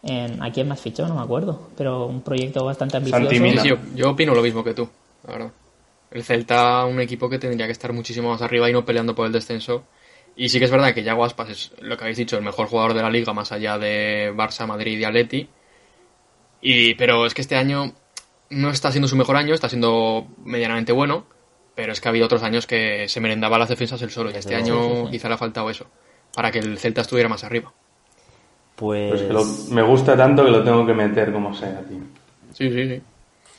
[0.04, 1.06] eh, ¿a quién más fichó?
[1.06, 3.28] No me acuerdo, pero un proyecto bastante ambicioso.
[3.28, 4.88] Sí, yo opino lo mismo que tú,
[5.26, 5.50] la verdad.
[6.10, 9.26] El Celta, un equipo que tendría que estar muchísimo más arriba y no peleando por
[9.26, 9.82] el descenso.
[10.36, 12.66] Y sí que es verdad que Yago Aspas es lo que habéis dicho, el mejor
[12.68, 15.48] jugador de la liga, más allá de Barça, Madrid y Atleti.
[16.60, 17.92] Y, pero es que este año
[18.50, 21.26] no está siendo su mejor año, está siendo medianamente bueno,
[21.74, 24.34] pero es que ha habido otros años que se merendaba las defensas el solo, y
[24.34, 25.10] este año luego, sí, sí.
[25.12, 25.86] quizá le ha faltado eso,
[26.34, 27.72] para que el Celta estuviera más arriba.
[28.76, 31.98] Pues, Pues que lo- me gusta tanto que lo tengo que meter como sea, tío.
[32.52, 33.02] Sí, sí, sí.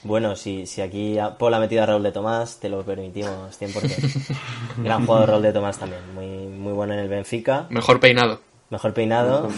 [0.07, 4.35] Bueno, si, si aquí Paul ha metido a Raúl de Tomás, te lo permitimos 100%.
[4.83, 8.39] Gran jugador Raúl de Tomás también, muy, muy bueno en el Benfica, Mejor peinado.
[8.69, 9.49] mejor peinado.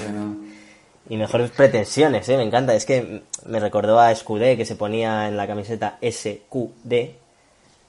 [1.10, 2.38] Y mejores pretensiones, ¿eh?
[2.38, 2.76] me encanta.
[2.76, 6.94] Es que me recordó a Scudé que se ponía en la camiseta SQD.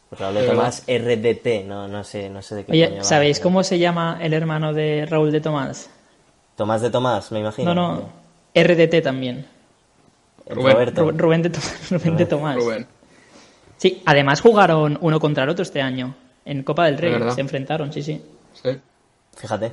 [0.08, 2.98] Pues Raúl de De Tomás RDT, no, no sé, no sé de qué Oye, coño
[2.98, 5.88] va, ¿sabéis pero- cómo se llama el hermano de Raúl de Tomás?
[6.56, 7.74] Tomás de Tomás, me imagino.
[7.74, 8.08] No, no,
[8.54, 9.46] RDT también.
[10.50, 10.72] Rubén.
[10.74, 11.04] Roberto.
[11.10, 12.56] Ru- Rubén de, Tomás- Rubén de Tomás.
[12.56, 12.86] Rubén.
[13.76, 16.14] Sí, además jugaron uno contra el otro este año.
[16.44, 18.22] En Copa del Rey se enfrentaron, sí, sí.
[18.62, 18.70] Sí.
[19.36, 19.70] Fíjate.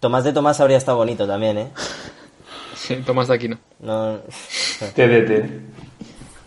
[0.00, 1.68] Tomás de Tomás habría estado bonito también, ¿eh?
[2.74, 3.58] Sí, Tomás de Aquino.
[3.80, 4.18] No...
[4.94, 5.50] TDT.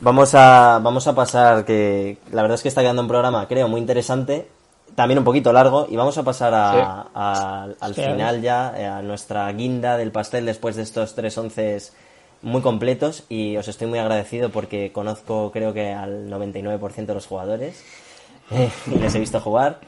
[0.01, 3.67] Vamos a, vamos a pasar, que la verdad es que está quedando un programa, creo,
[3.69, 4.49] muy interesante,
[4.95, 7.09] también un poquito largo, y vamos a pasar a, Sí.
[7.15, 11.79] a- al final ya, eh, a nuestra guinda del pastel después de estos tres once
[12.43, 17.25] muy completos, y os estoy muy agradecido porque conozco creo que al 99% de los
[17.25, 17.83] jugadores,
[18.51, 19.79] eh, y les he visto jugar,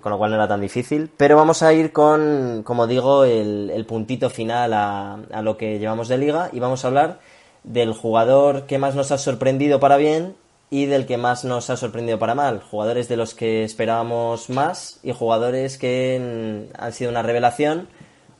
[0.00, 3.84] con lo cual no era tan difícil, pero vamos a ir con, como digo, el,
[3.86, 7.20] puntito final a, a lo que llevamos de liga, y vamos a hablar
[7.62, 10.34] del jugador que más nos ha sorprendido para bien
[10.70, 12.60] y del que más nos ha sorprendido para mal.
[12.60, 17.88] Jugadores de los que esperábamos más y jugadores que han sido una revelación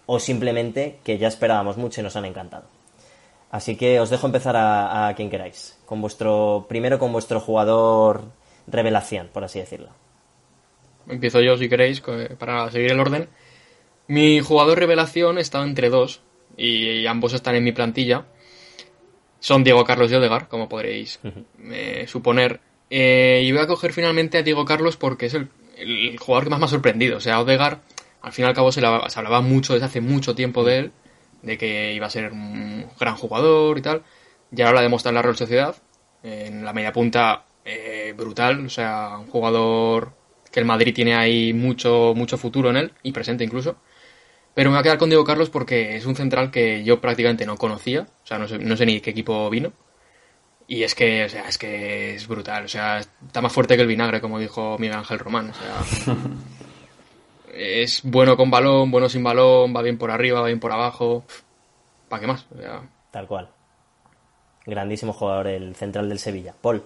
[0.07, 2.80] o simplemente que ya esperábamos mucho y nos han encantado.
[3.51, 5.79] Así que os dejo empezar a, a quien queráis.
[5.87, 8.25] Con vuestro, primero con vuestro jugador
[8.67, 9.89] revelación, por así decirlo.
[11.09, 12.01] Empiezo yo si queréis,
[12.39, 13.29] para seguir el orden.
[14.07, 16.21] Mi jugador revelación está entre dos,
[16.57, 18.25] y ambos están en mi plantilla.
[19.41, 21.19] Son Diego Carlos y Odegar, como podréis
[21.73, 22.61] eh, suponer.
[22.91, 26.51] Eh, y voy a coger finalmente a Diego Carlos porque es el, el jugador que
[26.51, 27.17] más me ha sorprendido.
[27.17, 27.81] O sea, Odegar,
[28.21, 30.79] al fin y al cabo, se, la- se hablaba mucho desde hace mucho tiempo de
[30.79, 30.93] él,
[31.43, 34.03] de que iba a ser un gran jugador y tal.
[34.53, 35.77] Y ahora lo ha demostrado en la Real Sociedad.
[36.23, 38.67] En la media punta, eh, brutal.
[38.67, 40.13] O sea, un jugador
[40.51, 43.77] que el Madrid tiene ahí mucho, mucho futuro en él, y presente incluso.
[44.55, 47.47] Pero me voy a quedar con Diego Carlos porque es un central que yo prácticamente
[47.47, 48.09] no conocía.
[48.25, 49.73] O sea, no sé, no sé ni qué equipo vino.
[50.67, 52.65] Y es que, o sea, es que es brutal.
[52.65, 55.51] O sea, está más fuerte que el vinagre, como dijo Miguel Ángel Román.
[55.51, 56.15] O sea,
[57.55, 61.25] es bueno con balón, bueno sin balón, va bien por arriba, va bien por abajo.
[62.09, 62.47] ¿Para qué más?
[62.55, 63.49] O sea, Tal cual.
[64.67, 66.55] Grandísimo jugador, el central del Sevilla.
[66.61, 66.83] Paul.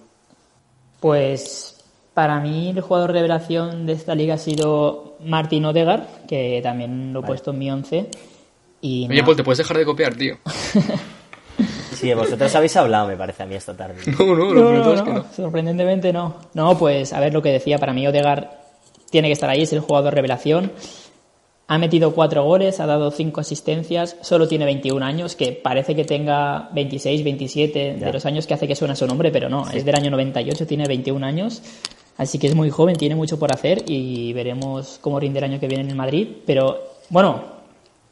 [0.99, 7.11] Pues para mí el jugador revelación de esta liga ha sido Martín Odegar, que también
[7.13, 8.09] lo he puesto en mi 11.
[8.81, 10.37] Y oye, no- Paul, te puedes dejar de copiar, tío.
[11.93, 13.95] Sí, vosotros habéis hablado, me parece, a mí esta tarde.
[14.19, 15.25] No, no, No, lo no, es que no, no.
[15.33, 16.35] sorprendentemente no.
[16.53, 18.64] No, pues a ver lo que decía, para mí Odegar
[19.09, 20.71] tiene que estar ahí, es el jugador revelación.
[21.67, 26.03] Ha metido cuatro goles, ha dado cinco asistencias, solo tiene 21 años, que parece que
[26.05, 28.05] tenga 26, 27 Ya.
[28.05, 30.67] de los años que hace que suena su nombre, pero no, es del año 98,
[30.67, 31.63] tiene 21 años,
[32.17, 35.59] así que es muy joven, tiene mucho por hacer y veremos cómo rinde el año
[35.59, 36.27] que viene en el Madrid.
[36.45, 36.77] Pero
[37.09, 37.55] bueno,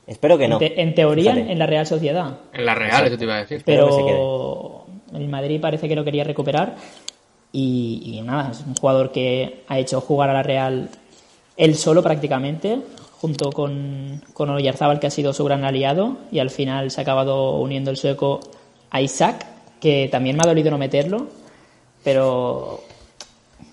[0.07, 0.55] Espero que no.
[0.55, 1.51] en, te- en teoría Fíjate.
[1.51, 3.61] en la Real Sociedad, En la Real, eso te iba a decir.
[3.63, 6.75] Pero el Madrid parece que lo quería recuperar
[7.53, 10.89] y, y nada, es un jugador que ha hecho jugar a la Real
[11.55, 12.79] él solo prácticamente,
[13.21, 17.03] junto con, con Oyarzábal, que ha sido su gran aliado, y al final se ha
[17.03, 18.39] acabado uniendo el sueco
[18.89, 19.45] a Isaac,
[19.79, 21.27] que también me ha dolido no meterlo,
[22.03, 22.83] pero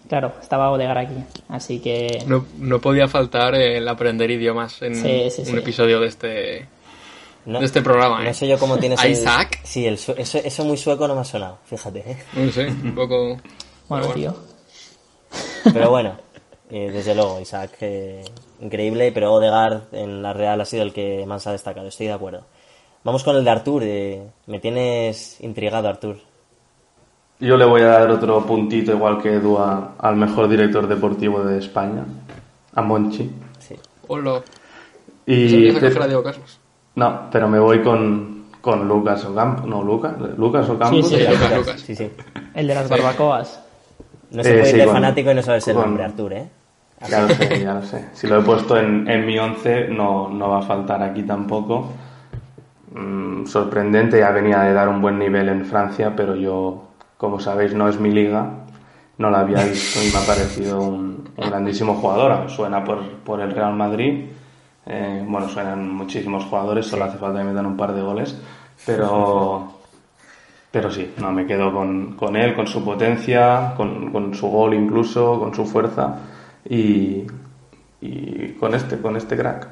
[0.09, 1.15] claro, estaba Odegar aquí,
[1.49, 6.07] así que No, no podía faltar el aprender idiomas en Sí, sí, un episodio de
[6.09, 6.69] este,
[7.47, 8.23] No- de este programa.
[8.23, 8.27] ¿eh?
[8.29, 9.13] No sé yo cómo tienes ¿A el...
[9.13, 9.61] Isaac?
[9.65, 12.01] Sí, el sue- eso, eso muy sueco no me ha sonado, fíjate.
[12.01, 12.17] ¿eh?
[12.35, 13.39] No sé, un poco...
[13.91, 14.35] bueno, pero tío.
[15.73, 16.13] Pero bueno,
[16.71, 18.25] eh, desde luego, Isaac, eh,
[18.61, 22.13] increíble, pero Odegaard en la Real ha sido el que más ha destacado, estoy de
[22.15, 22.43] acuerdo.
[23.05, 26.17] Vamos con el de Artur, eh, me tienes intrigado, Artur.
[27.41, 31.43] Yo le voy a dar otro puntito, igual que Edu, a- al mejor director deportivo
[31.43, 32.05] de España,
[32.75, 33.31] a Monchi.
[33.59, 33.77] Sí.
[34.09, 34.43] Hola.
[35.27, 36.59] Y ¿Sabías que te- Diego Carlos?
[36.97, 39.67] No, pero me voy con, con Lucas Ocampo.
[39.67, 40.15] No, Lucas.
[40.37, 41.03] Lucas Ocampo.
[41.03, 41.33] Sí, Sí, sí.
[41.33, 41.81] Lucas, Lucas.
[41.81, 42.11] Sí, sí.
[42.55, 43.61] El de las barbacoas.
[44.31, 46.49] No se Eh, puede sí, ser con- fanático y no saberse el nombre, Artur, ¿eh?
[47.09, 48.05] Ya lo sé, ya lo sé.
[48.13, 51.89] Si lo he puesto en, en mi 11, no, no va a faltar aquí tampoco.
[52.93, 57.73] Mm, sorprendente, ya venía de dar un buen nivel en Francia, pero yo, como sabéis,
[57.75, 58.51] no es mi liga.
[59.19, 62.49] No la había visto y me ha parecido un, un grandísimo jugador.
[62.51, 64.27] Suena por, por el Real Madrid.
[64.87, 68.37] Eh, bueno, suenan muchísimos jugadores, solo hace falta que metan un par de goles.
[68.87, 69.73] Pero,
[70.71, 74.75] pero sí, no, me quedo con, con él, con su potencia, con, con su gol
[74.75, 76.19] incluso, con su fuerza
[76.69, 77.25] y,
[78.01, 79.69] y con este, con este crack.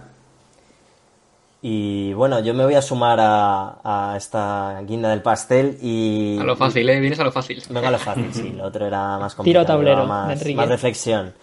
[1.61, 6.38] Y bueno, yo me voy a sumar a, a esta guinda del pastel y...
[6.40, 7.01] A lo fácil, ¿eh?
[7.01, 7.61] Vienes a lo fácil.
[7.68, 10.68] Venga, a lo fácil, sí, lo otro era más Tiro complicado, a tablero, más, más
[10.68, 11.34] reflexión.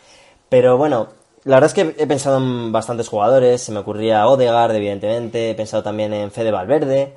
[0.47, 1.09] Pero bueno,
[1.43, 5.53] la verdad es que he pensado en bastantes jugadores, se me ocurría Odegaard, evidentemente, he
[5.53, 7.13] pensado también en Fede Valverde,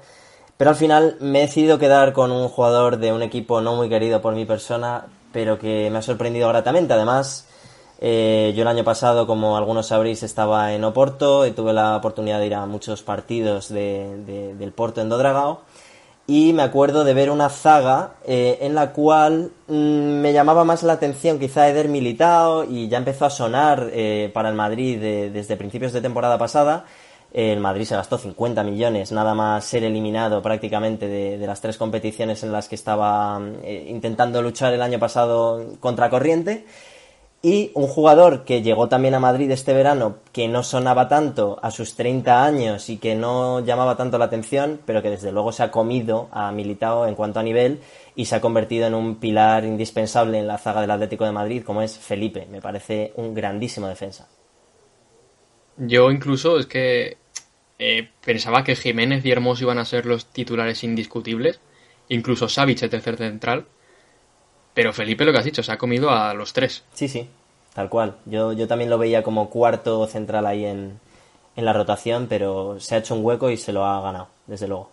[0.58, 3.88] pero al final me he decidido quedar con un jugador de un equipo no muy
[3.88, 6.92] querido por mi persona, pero que me ha sorprendido gratamente.
[6.92, 7.46] Además,
[8.00, 12.40] eh, yo el año pasado, como algunos sabréis, estaba en Oporto y tuve la oportunidad
[12.40, 15.60] de ir a muchos partidos de- de- del Porto en Dodragao
[16.26, 19.72] y me acuerdo de ver una zaga eh, en la cual mm,
[20.20, 24.48] me llamaba más la atención quizá Eder Militao y ya empezó a sonar eh, para
[24.50, 26.84] el Madrid de- desde principios de temporada pasada
[27.32, 32.42] El Madrid se gastó 50 millones, nada más ser eliminado prácticamente de, las tres competiciones
[32.42, 36.64] en las que estaba eh, intentando luchar el año pasado contra corriente.
[37.40, 41.70] Y un jugador que llegó también a Madrid este verano, que no sonaba tanto a
[41.70, 45.62] sus 30 años y que no llamaba tanto la atención, pero que desde luego se
[45.62, 47.80] ha comido a Militao en cuanto a nivel
[48.16, 51.62] y se ha convertido en un pilar indispensable en la zaga del Atlético de Madrid,
[51.64, 52.48] como es Felipe.
[52.50, 54.26] Me parece un grandísimo defensa.
[55.78, 57.16] Yo incluso es que
[57.78, 61.60] eh, pensaba que Jiménez y Hermoso iban a ser los titulares indiscutibles,
[62.08, 63.66] incluso Savic el tercer central,
[64.74, 66.84] pero Felipe lo que has dicho, se ha comido a los tres.
[66.92, 67.28] Sí, sí,
[67.74, 68.16] tal cual.
[68.26, 70.98] Yo, yo también lo veía como cuarto central ahí en,
[71.56, 74.68] en la rotación, pero se ha hecho un hueco y se lo ha ganado, desde
[74.68, 74.90] luego.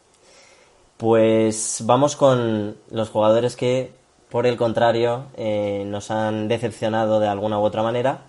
[0.98, 3.92] Pues vamos con los jugadores que,
[4.30, 8.22] por el contrario, eh, nos han decepcionado de alguna u otra manera.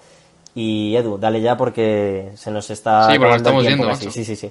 [0.58, 3.10] Y Edu, dale ya porque se nos está.
[3.12, 3.76] Sí, porque el estamos casi.
[4.06, 4.10] macho.
[4.10, 4.50] Sí, sí, sí.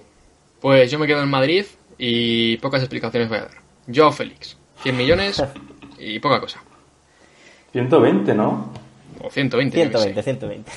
[0.61, 1.65] Pues yo me quedo en Madrid
[1.97, 3.51] y pocas explicaciones voy a dar.
[3.93, 5.43] Joao Félix, 100 millones
[5.99, 6.61] y poca cosa.
[7.71, 8.69] 120, ¿no?
[9.21, 9.77] O 120.
[9.77, 10.13] yo qué sé.
[10.13, 10.71] 120, 120.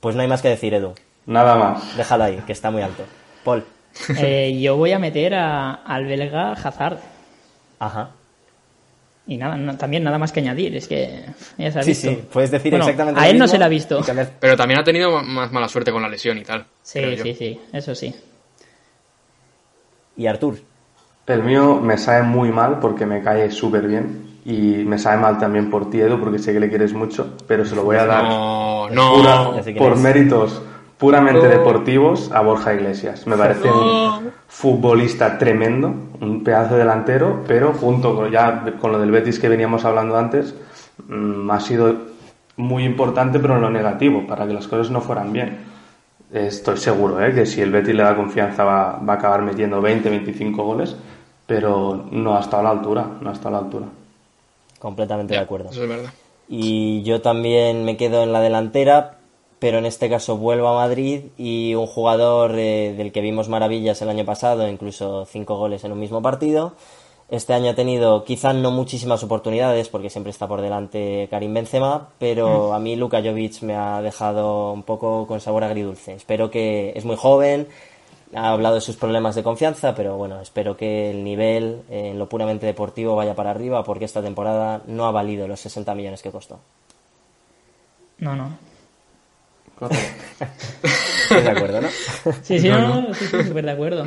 [0.00, 0.92] Pues no hay más que decir, Edu.
[1.26, 1.96] Nada más.
[1.96, 3.04] Déjalo ahí, que está muy alto.
[3.44, 3.64] Paul.
[4.18, 6.98] Eh, yo voy a meter a- al belga Hazard.
[7.78, 8.10] Ajá.
[9.26, 11.24] Y nada, no- también nada más que añadir, es que
[11.56, 12.10] ya se ha Sí, visto.
[12.10, 14.00] sí, puedes decir Bueno, exactamente A lo él no se le ha visto.
[14.38, 16.66] Pero también ha tenido más mala suerte con la lesión y tal.
[16.82, 17.22] Sí, yo.
[17.24, 18.14] sí, sí, eso sí.
[20.16, 20.58] Y Artur.
[21.26, 24.34] El mío me sabe muy mal porque me cae súper bien.
[24.44, 27.34] Y me sabe mal también por ti, Edu, porque sé que le quieres mucho.
[27.48, 30.60] Pero se lo voy a dar No, pura- por méritos
[30.98, 33.26] puramente deportivos a Borja Iglesias.
[33.26, 35.94] Me parece un futbolista tremendo,
[36.24, 40.16] un pedazo de delantero, pero junto con, ya con lo del Betis que veníamos hablando
[40.16, 40.54] antes,
[41.08, 41.94] mm, ha sido
[42.56, 45.58] muy importante, pero en lo negativo, para que las cosas no fueran bien.
[46.32, 47.32] Estoy seguro ¿eh?
[47.34, 50.96] que si el Betis le da confianza va, va a acabar metiendo 20, 25 goles,
[51.46, 53.86] pero no ha estado a la altura, no ha estado a la altura.
[54.78, 55.70] Completamente de acuerdo.
[55.70, 56.10] Eso es verdad.
[56.48, 59.18] Y yo también me quedo en la delantera,
[59.64, 64.02] pero en este caso vuelvo a Madrid y un jugador eh, del que vimos maravillas
[64.02, 66.74] el año pasado, incluso cinco goles en un mismo partido.
[67.30, 72.10] Este año ha tenido quizá no muchísimas oportunidades porque siempre está por delante Karim Benzema,
[72.18, 76.12] pero a mí Luka Jovic me ha dejado un poco con sabor agridulce.
[76.12, 77.66] Espero que es muy joven,
[78.34, 82.18] ha hablado de sus problemas de confianza, pero bueno, espero que el nivel eh, en
[82.18, 86.20] lo puramente deportivo vaya para arriba porque esta temporada no ha valido los 60 millones
[86.20, 86.58] que costó.
[88.18, 88.73] No, no.
[90.40, 91.88] ¿Estás de acuerdo, no?
[92.42, 94.06] Sí, sí, no, no, sí, sí, súper de acuerdo.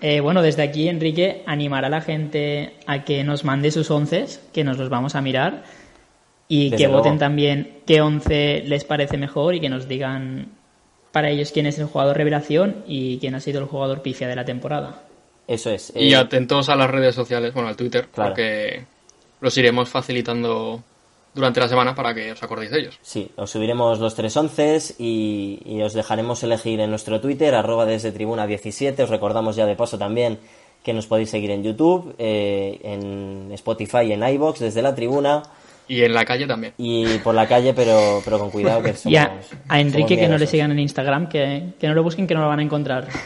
[0.00, 4.26] Eh, bueno, desde aquí, Enrique, animar a la gente a que nos mande sus once,
[4.52, 5.64] que nos los vamos a mirar,
[6.48, 6.98] y Desde que luego.
[7.02, 10.48] voten también qué once les parece mejor y que nos digan
[11.12, 14.36] para ellos quién es el jugador revelación y quién ha sido el jugador pifia de
[14.36, 15.02] la temporada.
[15.48, 15.92] Eso es.
[15.96, 18.30] Y eh, atentos a las redes sociales, bueno, al Twitter, Claro.
[18.30, 18.84] porque
[19.40, 20.82] los iremos facilitando
[21.36, 22.98] durante la semana para que os acordéis de ellos.
[23.02, 27.84] Sí, os subiremos los tres once y, y os dejaremos elegir en nuestro Twitter, arroba
[27.84, 29.02] desde tribuna 17.
[29.02, 30.38] Os recordamos ya de paso también
[30.82, 35.42] que nos podéis seguir en YouTube, eh, en Spotify y en iBox desde la tribuna
[35.88, 36.72] Y en la calle también.
[36.78, 39.12] y por la calle, pero, pero con cuidado que somos.
[39.12, 42.26] y a, a Enrique que no le sigan en Instagram, que, que no lo busquen,
[42.26, 43.06] que no lo van a encontrar.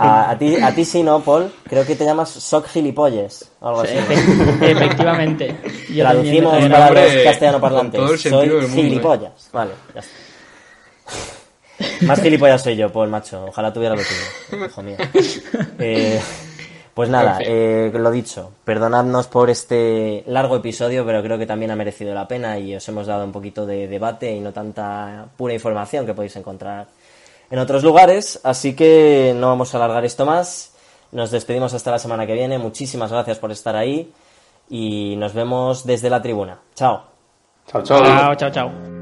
[0.00, 1.50] A, a ti, a ti sí, ¿no, Paul?
[1.68, 3.94] Creo que te llamas Soc Gilipolles, o algo así.
[3.94, 4.00] ¿no?
[4.02, 5.56] Efe- Efectivamente.
[5.90, 8.20] Yo Traducimos para los castellano parlantes.
[8.20, 8.70] soy mundo, ¿eh?
[8.74, 9.48] gilipollas.
[9.52, 12.06] Vale, ya está.
[12.06, 13.46] Más gilipollas soy yo, Paul, macho.
[13.46, 14.66] Ojalá tuviera lo tuyo.
[14.66, 14.96] Hijo mío.
[15.78, 16.20] Eh,
[16.98, 17.46] pues nada, En fin.
[17.48, 18.50] eh, lo dicho.
[18.64, 22.88] Perdonadnos por este largo episodio, pero creo que también ha merecido la pena y os
[22.88, 26.88] hemos dado un poquito de debate y no tanta pura información que podéis encontrar
[27.52, 28.40] en otros lugares.
[28.42, 30.72] Así que no vamos a alargar esto más.
[31.12, 32.58] Nos despedimos hasta la semana que viene.
[32.58, 34.12] Muchísimas gracias por estar ahí
[34.68, 36.58] y nos vemos desde la tribuna.
[36.74, 37.04] Chao.
[37.70, 38.02] Chao, chao.
[38.02, 38.97] Chao, chao, chao.